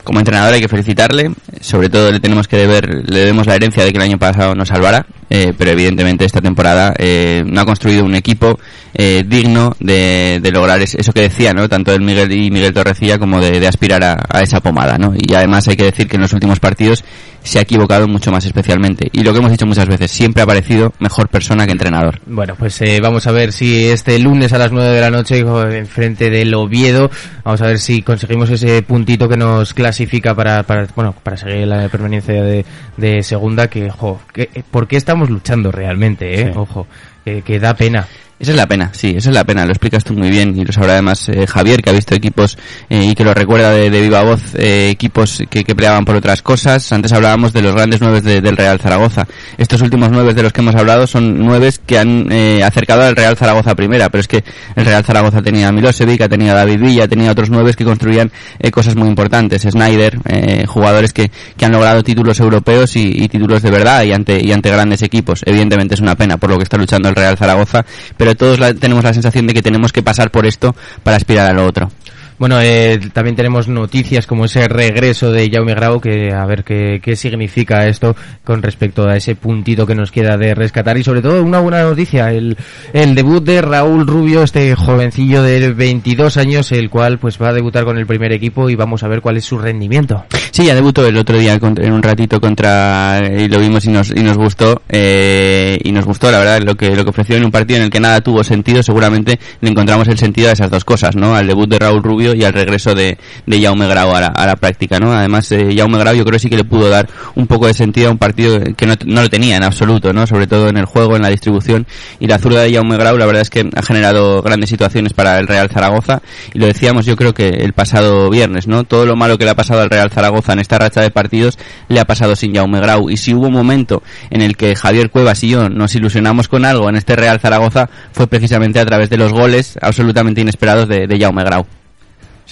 Como 0.05 0.19
entrenador 0.19 0.53
hay 0.53 0.61
que 0.61 0.67
felicitarle, 0.69 1.31
sobre 1.59 1.89
todo 1.89 2.11
le 2.11 2.19
tenemos 2.21 2.47
que 2.47 2.55
deber, 2.57 3.03
le 3.09 3.19
debemos 3.19 3.45
la 3.47 3.55
herencia 3.55 3.83
de 3.83 3.91
que 3.91 3.97
el 3.97 4.03
año 4.03 4.17
pasado 4.17 4.55
nos 4.55 4.69
salvara, 4.69 5.05
eh, 5.29 5.53
pero 5.57 5.71
evidentemente 5.71 6.23
esta 6.23 6.39
temporada 6.39 6.93
eh, 6.97 7.43
no 7.45 7.59
ha 7.61 7.65
construido 7.65 8.05
un 8.05 8.13
equipo 8.15 8.59
eh, 8.93 9.23
digno 9.27 9.75
de, 9.79 10.39
lograr 10.53 10.81
es- 10.81 10.95
eso 10.95 11.11
que 11.11 11.21
decía, 11.21 11.53
¿no? 11.53 11.67
Tanto 11.67 11.91
el 11.93 12.01
Miguel 12.01 12.31
y 12.31 12.51
Miguel 12.51 12.73
Torrecilla 12.73 13.17
como 13.17 13.41
de, 13.41 13.67
aspirar 13.67 14.03
a, 14.03 14.41
esa 14.41 14.59
pomada, 14.61 14.97
¿no? 14.97 15.13
Y 15.17 15.33
además 15.33 15.67
hay 15.67 15.75
que 15.75 15.85
decir 15.85 16.07
que 16.07 16.15
en 16.17 16.21
los 16.21 16.33
últimos 16.33 16.59
partidos 16.59 17.03
se 17.43 17.59
ha 17.59 17.61
equivocado 17.61 18.07
mucho 18.07 18.31
más 18.31 18.45
especialmente. 18.45 19.09
Y 19.11 19.21
lo 19.23 19.31
que 19.33 19.39
hemos 19.39 19.51
dicho 19.51 19.65
muchas 19.67 19.87
veces, 19.87 20.09
siempre 20.11 20.41
ha 20.41 20.45
parecido 20.47 20.93
mejor 20.99 21.27
persona 21.29 21.65
que 21.65 21.73
entrenador. 21.73 22.19
Bueno, 22.25 22.55
pues 22.57 22.79
vamos 23.01 23.27
a 23.27 23.31
ver 23.31 23.51
si 23.53 23.85
este 23.87 24.17
lunes 24.17 24.53
a 24.53 24.57
las 24.57 24.71
9 24.71 24.89
de 24.89 25.01
la 25.01 25.11
noche 25.11 25.39
en 25.39 25.85
frente 25.87 26.29
del 26.31 26.53
Oviedo, 26.55 27.11
vamos 27.43 27.61
a 27.61 27.67
ver 27.67 27.79
si 27.79 28.01
conseguimos 28.01 28.49
ese 28.49 28.81
puntito 28.81 29.27
que 29.29 29.37
nos 29.37 29.73
clasifica 29.73 29.94
para, 30.35 30.63
para 30.63 30.87
bueno, 30.95 31.13
para 31.23 31.37
seguir 31.37 31.67
la 31.67 31.89
permanencia 31.89 32.43
de, 32.43 32.65
de 32.97 33.23
segunda, 33.23 33.69
que, 33.69 33.89
ojo, 33.89 34.21
que, 34.33 34.49
¿por 34.69 34.87
qué 34.87 34.97
estamos 34.97 35.29
luchando 35.29 35.71
realmente, 35.71 36.41
eh? 36.41 36.51
Sí. 36.51 36.57
Ojo, 36.57 36.87
que, 37.23 37.41
que 37.41 37.59
da 37.59 37.73
pena. 37.75 38.07
Esa 38.37 38.51
es 38.51 38.57
la 38.57 38.67
pena, 38.67 38.91
sí, 38.93 39.13
esa 39.15 39.29
es 39.29 39.33
la 39.33 39.45
pena, 39.45 39.63
lo 39.65 39.71
explicas 39.71 40.03
tú 40.03 40.13
muy 40.13 40.29
bien 40.29 40.57
y 40.59 40.65
lo 40.65 40.73
sabrá 40.73 40.91
además 40.93 41.29
eh, 41.29 41.47
Javier, 41.47 41.81
que 41.81 41.89
ha 41.89 41.93
visto 41.93 42.13
equipos 42.15 42.57
eh, 42.89 43.05
y 43.05 43.15
que 43.15 43.23
lo 43.23 43.33
recuerda 43.33 43.71
de, 43.71 43.89
viva 43.89 44.23
voz, 44.23 44.53
eh, 44.55 44.89
equipos 44.89 45.41
que, 45.49 45.63
peleaban 45.63 46.03
por 46.03 46.17
otras 46.17 46.41
cosas. 46.41 46.91
Antes 46.91 47.13
hablábamos 47.13 47.53
de 47.53 47.61
los 47.61 47.73
grandes 47.73 48.01
nueve 48.01 48.19
de- 48.19 48.41
del 48.41 48.57
Real 48.57 48.77
Zaragoza. 48.77 49.25
Estos 49.57 49.81
últimos 49.81 50.09
nueve 50.11 50.33
de 50.33 50.43
los 50.43 50.51
que 50.51 50.59
hemos 50.59 50.75
hablado 50.75 51.07
son 51.07 51.39
nueve 51.45 51.71
que 51.85 51.97
han 51.97 52.29
acercado 52.61 53.03
al 53.03 53.15
Real 53.15 53.37
Zaragoza 53.37 53.73
primera, 53.73 54.09
pero 54.09 54.19
es 54.19 54.27
que 54.27 54.43
el 54.75 54.85
Real 54.85 55.05
Zaragoza 55.05 55.41
tenía 55.41 55.69
a 55.69 55.71
Milosevic, 55.71 56.21
ha 56.21 56.29
tenido 56.29 56.51
a 56.51 56.55
David 56.55 56.79
Villa, 56.81 57.07
tenía 57.07 57.31
otros 57.31 57.49
nueve 57.49 57.73
que 57.73 57.85
construían 57.85 58.31
cosas 58.71 58.97
muy 58.97 59.07
importantes. 59.07 59.61
Snyder, 59.61 60.19
jugadores 60.67 61.13
que, 61.13 61.31
que 61.55 61.65
han 61.65 61.71
logrado 61.71 62.03
títulos 62.03 62.39
europeos 62.41 62.97
y, 62.97 63.27
títulos 63.29 63.61
de 63.61 63.71
verdad 63.71 64.03
y 64.03 64.11
ante, 64.11 64.45
y 64.45 64.51
ante 64.51 64.69
grandes 64.69 65.01
equipos. 65.03 65.41
Evidentemente 65.45 65.95
es 65.95 66.01
una 66.01 66.15
pena 66.15 66.35
por 66.37 66.49
lo 66.49 66.57
que 66.57 66.63
está 66.63 66.77
luchando 66.77 67.07
el 67.07 67.15
Real 67.15 67.37
Zaragoza, 67.37 67.85
todos 68.33 68.57
la- 68.59 68.73
tenemos 68.73 69.03
la 69.03 69.13
sensación 69.13 69.45
de 69.45 69.53
que 69.53 69.61
tenemos 69.61 69.93
que 69.93 70.01
pasar 70.01 70.31
por 70.31 70.47
esto 70.47 70.75
para 71.03 71.17
aspirar 71.17 71.45
a 71.45 71.53
lo 71.53 71.65
otro. 71.67 71.91
Bueno, 72.37 72.59
eh, 72.61 72.99
también 73.13 73.37
tenemos 73.37 73.69
noticias 73.69 74.27
como 74.27 74.45
ese 74.45 74.67
regreso 74.67 75.31
de 75.31 75.49
Jaume 75.49 75.73
Grau, 75.73 76.01
que 76.01 76.33
a 76.33 76.45
ver 76.45 76.65
qué, 76.65 76.99
qué 77.01 77.15
significa 77.15 77.87
esto 77.87 78.13
con 78.43 78.61
respecto 78.61 79.07
a 79.07 79.15
ese 79.15 79.35
puntito 79.35 79.87
que 79.87 79.95
nos 79.95 80.11
queda 80.11 80.35
de 80.35 80.53
rescatar 80.53 80.97
y 80.97 81.03
sobre 81.03 81.21
todo 81.21 81.41
una 81.41 81.59
buena 81.59 81.83
noticia, 81.83 82.31
el, 82.31 82.57
el 82.91 83.15
debut 83.15 83.41
de 83.41 83.61
Raúl 83.61 84.05
Rubio, 84.05 84.43
este 84.43 84.75
jovencillo 84.75 85.43
de 85.43 85.71
22 85.71 86.35
años, 86.35 86.71
el 86.73 86.89
cual 86.89 87.19
pues 87.19 87.41
va 87.41 87.49
a 87.49 87.53
debutar 87.53 87.85
con 87.85 87.97
el 87.97 88.05
primer 88.05 88.33
equipo 88.33 88.69
y 88.69 88.75
vamos 88.75 89.03
a 89.03 89.07
ver 89.07 89.21
cuál 89.21 89.37
es 89.37 89.45
su 89.45 89.57
rendimiento. 89.57 90.25
Sí, 90.51 90.65
ya 90.65 90.75
debutó 90.75 91.05
el 91.05 91.17
otro 91.17 91.37
día 91.37 91.53
en 91.61 91.93
un 91.93 92.03
ratito 92.03 92.41
contra 92.41 93.21
y 93.37 93.47
lo 93.47 93.59
vimos 93.59 93.85
y 93.85 93.89
nos 93.89 94.09
y 94.09 94.23
nos 94.23 94.37
gustó 94.37 94.81
eh, 94.89 95.77
y 95.83 95.91
nos 95.91 96.05
gustó 96.05 96.31
la 96.31 96.39
verdad 96.39 96.61
lo 96.61 96.75
que 96.75 96.95
lo 96.95 97.03
que 97.03 97.09
ofreció 97.09 97.35
en 97.35 97.45
un 97.45 97.51
partido 97.51 97.77
en 97.77 97.83
el 97.85 97.89
que 97.89 97.99
nada 97.99 98.21
tuvo 98.21 98.43
sentido 98.43 98.81
seguramente 98.81 99.39
le 99.59 99.69
encontramos 99.69 100.07
el 100.07 100.17
sentido 100.17 100.49
a 100.49 100.53
esas 100.53 100.69
dos 100.69 100.85
cosas 100.85 101.15
no 101.15 101.35
al 101.35 101.47
debut 101.47 101.69
de 101.69 101.79
Raúl 101.79 102.01
Rubio 102.01 102.24
y 102.33 102.43
al 102.43 102.53
regreso 102.53 102.95
de, 102.95 103.17
de 103.45 103.61
Jaume 103.61 103.87
Grau 103.87 104.15
a 104.15 104.21
la, 104.21 104.27
a 104.27 104.45
la 104.45 104.55
práctica 104.55 104.99
no 104.99 105.13
además 105.13 105.51
eh, 105.51 105.69
Jaume 105.75 105.97
Grau 105.97 106.15
yo 106.15 106.23
creo 106.23 106.33
que 106.33 106.39
sí 106.39 106.49
que 106.49 106.57
le 106.57 106.63
pudo 106.63 106.89
dar 106.89 107.07
un 107.35 107.47
poco 107.47 107.67
de 107.67 107.73
sentido 107.73 108.09
a 108.09 108.11
un 108.11 108.17
partido 108.17 108.59
que 108.75 108.85
no, 108.85 108.95
no 109.05 109.21
lo 109.21 109.29
tenía 109.29 109.57
en 109.57 109.63
absoluto 109.63 110.13
no 110.13 110.25
sobre 110.27 110.47
todo 110.47 110.69
en 110.69 110.77
el 110.77 110.85
juego 110.85 111.15
en 111.15 111.21
la 111.21 111.29
distribución. 111.29 111.85
Y 112.19 112.27
la 112.27 112.39
zurda 112.39 112.61
de 112.61 112.73
Jaume 112.73 112.97
Grau 112.97 113.17
la 113.17 113.25
verdad 113.25 113.41
es 113.41 113.49
que 113.49 113.69
ha 113.75 113.81
generado 113.81 114.41
grandes 114.41 114.69
situaciones 114.69 115.13
para 115.13 115.37
el 115.39 115.47
Real 115.47 115.69
Zaragoza. 115.69 116.21
Y 116.53 116.59
lo 116.59 116.67
decíamos 116.67 117.05
yo 117.05 117.15
creo 117.15 117.33
que 117.33 117.47
el 117.49 117.73
pasado 117.73 118.29
viernes 118.29 118.67
no 118.67 118.83
todo 118.83 119.05
lo 119.05 119.15
malo 119.15 119.37
que 119.37 119.45
le 119.45 119.51
ha 119.51 119.55
pasado 119.55 119.81
al 119.81 119.89
Real 119.89 120.09
Zaragoza 120.09 120.53
en 120.53 120.59
esta 120.59 120.77
racha 120.77 121.01
de 121.01 121.11
partidos 121.11 121.57
le 121.87 121.99
ha 121.99 122.05
pasado 122.05 122.35
sin 122.35 122.55
Jaume 122.55 122.79
Grau. 122.79 123.09
Y 123.09 123.17
si 123.17 123.33
hubo 123.33 123.47
un 123.47 123.53
momento 123.53 124.01
en 124.29 124.41
el 124.41 124.55
que 124.55 124.75
Javier 124.75 125.09
Cuevas 125.09 125.43
y 125.43 125.49
yo 125.49 125.69
nos 125.69 125.95
ilusionamos 125.95 126.47
con 126.47 126.65
algo 126.65 126.89
en 126.89 126.95
este 126.95 127.15
Real 127.15 127.39
Zaragoza 127.39 127.89
fue 128.11 128.27
precisamente 128.27 128.79
a 128.79 128.85
través 128.85 129.09
de 129.09 129.17
los 129.17 129.31
goles 129.31 129.77
absolutamente 129.81 130.41
inesperados 130.41 130.87
de, 130.87 131.07
de 131.07 131.19
Jaume 131.19 131.43
Grau 131.43 131.65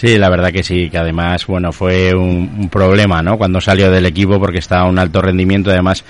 Sí, 0.03 0.17
la 0.17 0.27
verdad 0.27 0.51
que 0.51 0.63
sí, 0.63 0.89
que 0.89 0.97
además, 0.97 1.47
bueno, 1.47 1.71
fue 1.71 2.13
un, 2.13 2.67
problema, 2.69 3.23
¿no? 3.23 3.37
Cuando 3.37 3.61
salió 3.61 3.89
del 3.89 4.05
equipo 4.05 4.37
porque 4.37 4.57
estaba 4.57 4.81
a 4.81 4.89
un 4.89 4.99
alto 4.99 5.21
rendimiento, 5.21 5.69
además, 5.69 6.03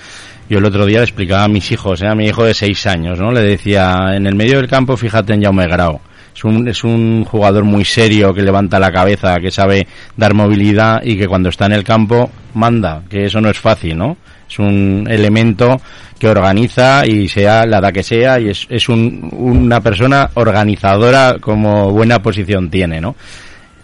yo 0.50 0.58
el 0.58 0.64
otro 0.64 0.84
día 0.84 0.98
le 0.98 1.04
explicaba 1.04 1.44
a 1.44 1.48
mis 1.48 1.70
hijos, 1.70 2.02
¿eh? 2.02 2.08
a 2.08 2.16
mi 2.16 2.26
hijo 2.26 2.42
de 2.42 2.54
seis 2.54 2.88
años, 2.88 3.20
¿no? 3.20 3.30
Le 3.30 3.42
decía, 3.42 4.16
en 4.16 4.26
el 4.26 4.34
medio 4.34 4.56
del 4.56 4.66
campo, 4.66 4.96
fíjate 4.96 5.34
en 5.34 5.44
Jaume 5.44 5.68
Grau. 5.68 6.00
Es 6.34 6.42
un, 6.42 6.66
es 6.66 6.82
un 6.82 7.24
jugador 7.24 7.62
muy 7.62 7.84
serio 7.84 8.34
que 8.34 8.42
levanta 8.42 8.80
la 8.80 8.90
cabeza, 8.90 9.38
que 9.38 9.52
sabe 9.52 9.86
dar 10.16 10.34
movilidad 10.34 11.00
y 11.04 11.16
que 11.16 11.28
cuando 11.28 11.50
está 11.50 11.66
en 11.66 11.74
el 11.74 11.84
campo 11.84 12.28
manda, 12.54 13.04
que 13.08 13.26
eso 13.26 13.40
no 13.40 13.48
es 13.48 13.60
fácil, 13.60 13.96
¿no? 13.96 14.16
Es 14.50 14.58
un 14.58 15.06
elemento 15.08 15.80
que 16.18 16.28
organiza 16.28 17.06
y 17.06 17.28
sea 17.28 17.64
la 17.64 17.78
edad 17.78 17.92
que 17.92 18.02
sea 18.02 18.40
y 18.40 18.48
es, 18.48 18.66
es 18.68 18.88
un, 18.88 19.30
una 19.30 19.80
persona 19.80 20.30
organizadora 20.34 21.36
como 21.40 21.92
buena 21.92 22.20
posición 22.20 22.68
tiene, 22.70 23.00
¿no? 23.00 23.14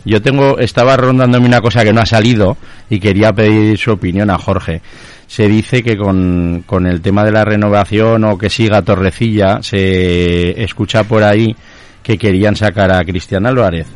Yo 0.05 0.23
tengo, 0.23 0.59
estaba 0.59 0.97
rondándome 0.97 1.47
una 1.47 1.61
cosa 1.61 1.85
que 1.85 1.93
no 1.93 2.01
ha 2.01 2.07
salido 2.07 2.57
y 2.89 2.99
quería 2.99 3.33
pedir 3.33 3.79
su 3.79 3.93
opinión 3.93 4.31
a 4.31 4.39
Jorge. 4.39 4.81
Se 5.27 5.47
dice 5.47 5.83
que 5.83 5.97
con, 5.97 6.65
con 6.67 6.87
el 6.87 7.01
tema 7.01 7.25
de 7.25 7.33
la 7.33 7.45
renovación 7.45 8.25
o 8.25 8.39
que 8.39 8.51
siga 8.51 8.83
Torrecilla, 8.83 9.63
se 9.63 10.63
escucha 10.63 11.05
por 11.05 11.23
ahí 11.23 11.55
que 12.03 12.19
querían 12.19 12.57
sacar 12.57 12.91
a 12.93 13.05
Cristian 13.05 13.47
Álvarez. 13.47 13.87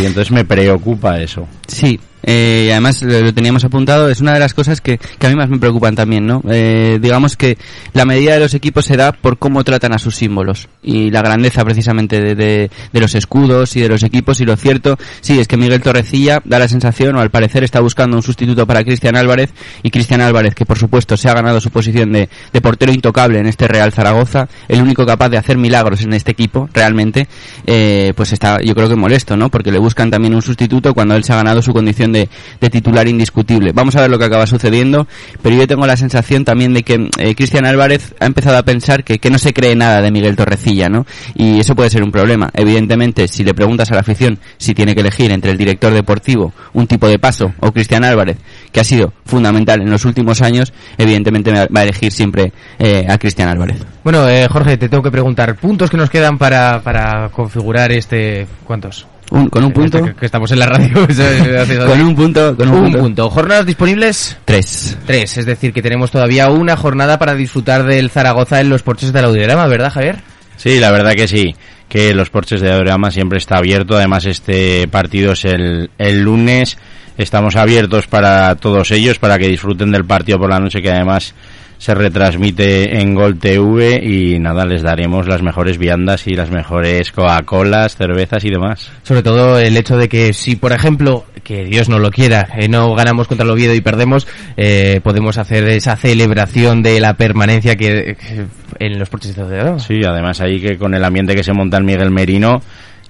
Y 0.00 0.06
entonces 0.06 0.30
me 0.30 0.44
preocupa 0.44 1.20
eso. 1.20 1.46
Sí, 1.66 1.98
eh, 2.22 2.68
además 2.70 3.02
lo, 3.02 3.32
teníamos 3.34 3.64
apuntado, 3.64 4.08
es 4.08 4.20
una 4.20 4.34
de 4.34 4.40
las 4.40 4.54
cosas 4.54 4.80
que, 4.80 4.98
que 4.98 5.26
a 5.26 5.30
mí 5.30 5.36
más 5.36 5.48
me 5.48 5.58
preocupan 5.58 5.94
también, 5.94 6.26
¿no? 6.26 6.42
Eh, 6.48 6.98
digamos 7.00 7.36
que 7.36 7.58
la 7.92 8.04
medida 8.04 8.34
de 8.34 8.40
los 8.40 8.54
equipos 8.54 8.84
se 8.84 8.96
da 8.96 9.12
por 9.12 9.38
cómo 9.38 9.64
tratan 9.64 9.92
a 9.92 9.98
sus 9.98 10.16
símbolos 10.16 10.68
y 10.82 11.10
la 11.10 11.22
grandeza 11.22 11.64
precisamente 11.64 12.20
de, 12.20 12.34
de, 12.34 12.70
de, 12.92 13.00
los 13.00 13.14
escudos 13.14 13.76
y 13.76 13.80
de 13.80 13.88
los 13.88 14.02
equipos 14.02 14.40
y 14.40 14.44
lo 14.44 14.56
cierto, 14.56 14.98
sí, 15.20 15.38
es 15.38 15.48
que 15.48 15.56
Miguel 15.56 15.80
Torrecilla 15.80 16.40
da 16.44 16.58
la 16.58 16.68
sensación 16.68 17.16
o 17.16 17.20
al 17.20 17.30
parecer 17.30 17.64
está 17.64 17.80
buscando 17.80 18.16
un 18.16 18.22
sustituto 18.22 18.66
para 18.66 18.84
Cristian 18.84 19.16
Álvarez 19.16 19.52
y 19.82 19.90
Cristian 19.90 20.20
Álvarez 20.20 20.54
que 20.54 20.66
por 20.66 20.78
supuesto 20.78 21.16
se 21.16 21.28
ha 21.28 21.34
ganado 21.34 21.60
su 21.60 21.70
posición 21.70 22.12
de, 22.12 22.28
de 22.52 22.60
portero 22.60 22.92
intocable 22.92 23.38
en 23.38 23.46
este 23.46 23.68
Real 23.68 23.92
Zaragoza, 23.92 24.48
el 24.68 24.82
único 24.82 25.06
capaz 25.06 25.28
de 25.28 25.38
hacer 25.38 25.58
milagros 25.58 26.02
en 26.02 26.12
este 26.12 26.32
equipo 26.32 26.68
realmente, 26.72 27.28
eh, 27.66 28.12
pues 28.16 28.32
está 28.32 28.60
yo 28.62 28.74
creo 28.74 28.88
que 28.88 28.96
molesto, 28.96 29.36
¿no? 29.36 29.50
Porque 29.50 29.72
le 29.72 29.78
buscan 29.78 30.10
también 30.10 30.34
un 30.34 30.42
sustituto 30.42 30.94
cuando 30.94 31.14
él 31.14 31.24
se 31.24 31.32
ha 31.32 31.36
ganado 31.36 31.62
su 31.62 31.72
condición 31.72 32.11
de, 32.12 32.28
titular 32.70 33.08
indiscutible. 33.08 33.72
Vamos 33.72 33.96
a 33.96 34.02
ver 34.02 34.10
lo 34.10 34.18
que 34.18 34.24
acaba 34.24 34.46
sucediendo, 34.46 35.06
pero 35.42 35.56
yo 35.56 35.66
tengo 35.66 35.86
la 35.86 35.96
sensación 35.96 36.44
también 36.44 36.72
de 36.72 36.82
que 36.82 37.08
eh, 37.18 37.34
Cristian 37.34 37.66
Álvarez 37.66 38.14
ha 38.20 38.26
empezado 38.26 38.56
a 38.56 38.62
pensar 38.62 39.04
que, 39.04 39.18
que, 39.18 39.30
no 39.30 39.38
se 39.38 39.52
cree 39.52 39.74
nada 39.74 40.00
de 40.00 40.10
Miguel 40.10 40.36
Torrecilla, 40.36 40.88
¿no? 40.88 41.06
Y 41.34 41.60
eso 41.60 41.74
puede 41.74 41.90
ser 41.90 42.02
un 42.02 42.12
problema. 42.12 42.50
Evidentemente, 42.54 43.28
si 43.28 43.44
le 43.44 43.54
preguntas 43.54 43.90
a 43.90 43.94
la 43.94 44.00
afición 44.00 44.38
si 44.58 44.74
tiene 44.74 44.94
que 44.94 45.00
elegir 45.00 45.30
entre 45.30 45.50
el 45.50 45.58
director 45.58 45.92
deportivo, 45.92 46.52
un 46.72 46.86
tipo 46.86 47.08
de 47.08 47.18
paso, 47.18 47.52
o 47.60 47.72
Cristian 47.72 48.04
Álvarez, 48.04 48.38
que 48.70 48.80
ha 48.80 48.84
sido 48.84 49.12
fundamental 49.24 49.80
en 49.80 49.90
los 49.90 50.04
últimos 50.04 50.42
años, 50.42 50.72
evidentemente 50.98 51.52
va 51.52 51.80
a 51.80 51.82
elegir 51.82 52.12
siempre 52.12 52.52
eh, 52.78 53.06
a 53.08 53.18
Cristian 53.18 53.48
Álvarez. 53.48 53.84
Bueno, 54.04 54.28
eh, 54.28 54.46
Jorge, 54.48 54.76
te 54.76 54.88
tengo 54.88 55.02
que 55.02 55.10
preguntar, 55.10 55.56
puntos 55.56 55.90
que 55.90 55.96
nos 55.96 56.10
quedan 56.10 56.38
para, 56.38 56.80
para 56.82 57.28
configurar 57.30 57.92
este... 57.92 58.46
¿Cuántos? 58.64 59.06
Un, 59.32 59.48
con 59.48 59.64
un 59.64 59.72
punto. 59.72 60.04
Que, 60.04 60.14
que, 60.14 60.26
estamos 60.26 60.52
en 60.52 60.58
la 60.58 60.66
radio. 60.66 61.06
con 61.86 62.00
un 62.02 62.14
punto. 62.14 62.54
Con 62.54 62.68
un, 62.68 62.74
un 62.74 62.82
punto. 62.84 62.98
punto. 62.98 63.30
¿Jornadas 63.30 63.64
disponibles? 63.64 64.36
Tres. 64.44 64.98
Tres. 65.06 65.38
Es 65.38 65.46
decir, 65.46 65.72
que 65.72 65.80
tenemos 65.80 66.10
todavía 66.10 66.50
una 66.50 66.76
jornada 66.76 67.18
para 67.18 67.34
disfrutar 67.34 67.84
del 67.84 68.10
Zaragoza 68.10 68.60
en 68.60 68.68
los 68.68 68.82
porches 68.82 69.10
del 69.10 69.24
Audiorama, 69.24 69.66
¿verdad, 69.68 69.90
Javier? 69.90 70.18
Sí, 70.56 70.78
la 70.78 70.90
verdad 70.90 71.14
que 71.14 71.26
sí. 71.26 71.56
Que 71.88 72.12
los 72.12 72.28
porches 72.28 72.60
de 72.60 72.72
Audiorama 72.72 73.10
siempre 73.10 73.38
está 73.38 73.56
abierto. 73.56 73.96
Además, 73.96 74.26
este 74.26 74.86
partido 74.88 75.32
es 75.32 75.46
el, 75.46 75.88
el 75.96 76.20
lunes. 76.20 76.76
Estamos 77.16 77.56
abiertos 77.56 78.06
para 78.08 78.54
todos 78.56 78.90
ellos, 78.90 79.18
para 79.18 79.38
que 79.38 79.48
disfruten 79.48 79.92
del 79.92 80.04
partido 80.04 80.38
por 80.38 80.50
la 80.50 80.58
noche, 80.58 80.82
que 80.82 80.90
además 80.90 81.34
se 81.82 81.96
retransmite 81.96 83.00
en 83.00 83.12
Gol 83.16 83.40
TV 83.40 84.00
y 84.04 84.38
nada, 84.38 84.64
les 84.64 84.82
daremos 84.82 85.26
las 85.26 85.42
mejores 85.42 85.78
viandas 85.78 86.28
y 86.28 86.34
las 86.36 86.48
mejores 86.48 87.10
Coca-Colas, 87.10 87.96
cervezas 87.96 88.44
y 88.44 88.50
demás. 88.50 88.88
Sobre 89.02 89.24
todo 89.24 89.58
el 89.58 89.76
hecho 89.76 89.96
de 89.96 90.08
que 90.08 90.32
si, 90.32 90.54
por 90.54 90.70
ejemplo, 90.70 91.24
que 91.42 91.64
Dios 91.64 91.88
no 91.88 91.98
lo 91.98 92.12
quiera, 92.12 92.46
eh, 92.56 92.68
no 92.68 92.94
ganamos 92.94 93.26
contra 93.26 93.42
el 93.42 93.50
Oviedo 93.50 93.74
y 93.74 93.80
perdemos, 93.80 94.28
eh, 94.56 95.00
podemos 95.02 95.38
hacer 95.38 95.68
esa 95.70 95.96
celebración 95.96 96.84
de 96.84 97.00
la 97.00 97.14
permanencia 97.14 97.74
que, 97.74 98.16
que 98.16 98.46
en 98.78 99.00
los 99.00 99.08
porches 99.08 99.34
de 99.34 99.42
Oro. 99.42 99.80
Sí, 99.80 100.02
además 100.06 100.40
ahí 100.40 100.60
que 100.60 100.78
con 100.78 100.94
el 100.94 101.04
ambiente 101.04 101.34
que 101.34 101.42
se 101.42 101.52
monta 101.52 101.78
en 101.78 101.84
Miguel 101.84 102.12
Merino, 102.12 102.62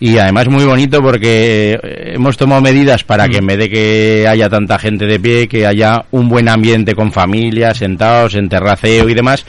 y 0.05 0.19
además 0.19 0.49
muy 0.49 0.65
bonito 0.65 1.01
porque 1.01 1.79
hemos 2.13 2.37
tomado 2.37 2.61
medidas 2.61 3.05
para 3.05 3.29
que 3.29 3.37
en 3.37 3.47
vez 3.47 3.57
de 3.57 3.71
que 3.71 4.27
haya 4.29 4.49
tanta 4.49 4.77
gente 4.77 5.07
de 5.07 5.21
pie, 5.21 5.47
que 5.47 5.65
haya 5.65 6.07
un 6.11 6.29
buen 6.29 6.49
ambiente 6.49 6.97
con 6.97 7.13
familia, 7.13 7.73
sentados 7.73 8.35
en 8.35 8.49
terraceo 8.49 9.09
y 9.09 9.15
demás. 9.15 9.47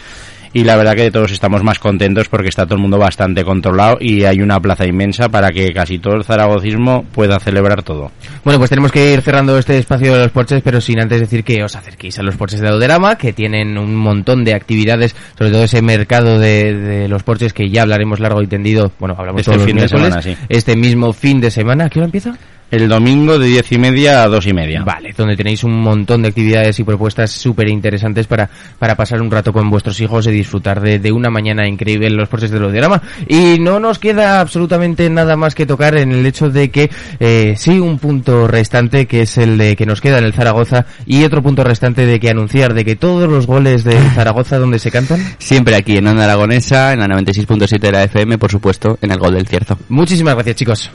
Y 0.54 0.64
la 0.64 0.76
verdad 0.76 0.96
que 0.96 1.10
todos 1.10 1.32
estamos 1.32 1.64
más 1.64 1.80
contentos 1.80 2.30
porque 2.30 2.50
está 2.50 2.66
todo 2.66 2.76
el 2.76 2.82
mundo 2.82 3.00
bastante 3.00 3.44
controlado 3.44 3.98
y 4.00 4.24
hay 4.24 4.40
una 4.40 4.60
plaza 4.60 4.86
inmensa 4.86 5.28
para 5.30 5.50
que 5.50 5.74
casi 5.74 5.98
todo 5.98 6.14
el 6.14 6.24
zaragocismo 6.24 7.04
pueda 7.12 7.40
celebrar 7.40 7.82
todo. 7.82 8.12
Bueno, 8.44 8.60
pues 8.60 8.70
tenemos 8.70 8.92
que 8.92 9.14
ir 9.14 9.22
cerrando 9.22 9.58
este 9.58 9.80
espacio 9.80 10.14
de 10.14 10.20
los 10.20 10.32
porches, 10.32 10.62
pero 10.64 10.80
sin 10.80 11.02
antes 11.02 11.20
decir 11.20 11.44
que 11.44 11.64
os 11.64 11.76
acerquéis 11.76 12.20
a 12.20 12.24
los 12.24 12.36
porches 12.36 12.60
de 12.62 12.70
Auderama, 12.70 13.18
que 13.18 13.34
tienen 13.34 13.80
un 13.80 13.96
montón 13.96 14.44
de 14.44 14.54
actividades, 14.54 15.16
sobre 15.36 15.52
todo 15.52 15.64
ese 15.64 15.82
mercado 15.82 16.38
de, 16.38 16.76
de 16.76 17.08
los 17.08 17.24
porches 17.24 17.52
que 17.52 17.70
ya 17.70 17.82
hablaremos 17.82 18.20
largo 18.20 18.42
y 18.44 18.48
tendido. 18.48 18.92
Bueno, 19.00 19.16
hablamos 19.18 19.42
este 19.42 19.54
todos 19.54 19.66
fin 19.66 19.76
los 19.76 19.92
de 19.92 19.98
semana, 19.98 20.22
sí. 20.22 20.38
Este 20.50 20.76
mismo 20.76 21.14
fin 21.14 21.42
de 21.42 21.50
semana, 21.50 21.86
¿a 21.86 21.90
qué 21.90 21.98
hora 21.98 22.06
empieza? 22.06 22.38
El 22.74 22.90
domingo 22.90 23.38
de 23.38 23.46
diez 23.46 23.72
y 23.72 23.78
media 23.78 24.24
a 24.24 24.28
dos 24.28 24.48
y 24.48 24.52
media. 24.52 24.82
Vale, 24.84 25.14
donde 25.16 25.38
tenéis 25.38 25.64
un 25.64 25.80
montón 25.80 26.24
de 26.24 26.30
actividades 26.30 26.80
y 26.80 26.84
propuestas 26.84 27.30
súper 27.30 27.70
interesantes 27.70 28.26
para, 28.26 28.50
para 28.80 28.96
pasar 28.96 29.22
un 29.22 29.30
rato 29.30 29.54
con 29.54 29.70
vuestros 29.70 30.02
hijos 30.02 30.26
y 30.26 30.32
disfrutar 30.32 30.82
de, 30.82 30.98
de 30.98 31.12
una 31.12 31.30
mañana 31.30 31.68
increíble 31.68 32.08
en 32.08 32.18
los 32.18 32.30
porches 32.30 32.50
del 32.50 32.64
Audiorama. 32.64 33.00
Y 33.28 33.60
no 33.60 33.80
nos 33.80 34.00
queda 34.00 34.40
absolutamente 34.40 35.08
nada 35.12 35.36
más 35.36 35.54
que 35.54 35.68
tocar 35.68 35.96
en 35.98 36.14
el 36.14 36.26
hecho 36.26 36.50
de 36.50 36.72
que 36.72 36.90
eh, 37.20 37.54
sí 37.58 37.80
un 37.80 38.00
punto 38.00 38.48
restante 38.48 39.06
que 39.06 39.22
es 39.22 39.38
el 39.38 39.60
de 39.60 39.76
que 39.76 39.86
nos 39.86 40.02
queda 40.02 40.18
en 40.18 40.26
el 40.26 40.34
Zaragoza 40.34 40.88
y 41.06 41.26
otro 41.26 41.44
punto 41.44 41.64
restante 41.64 42.08
de 42.08 42.20
que 42.20 42.32
anunciar 42.32 42.74
de 42.74 42.84
que 42.84 42.96
todos 42.96 43.30
los 43.30 43.46
goles 43.46 43.84
de 43.84 44.00
Zaragoza 44.16 44.58
donde 44.58 44.80
se 44.80 44.90
cantan. 44.90 45.24
Siempre 45.38 45.76
aquí 45.76 45.98
en 45.98 46.08
Onda 46.08 46.24
Aragonesa, 46.24 46.92
en 46.94 47.02
la 47.02 47.08
96.7 47.08 47.80
de 47.80 47.92
la 47.92 48.04
FM, 48.06 48.40
por 48.40 48.50
supuesto, 48.50 48.98
en 49.00 49.12
el 49.12 49.20
gol 49.20 49.36
del 49.36 49.46
cierzo. 49.46 49.78
Muchísimas 49.90 50.34
gracias 50.34 50.56
chicos. 50.56 50.92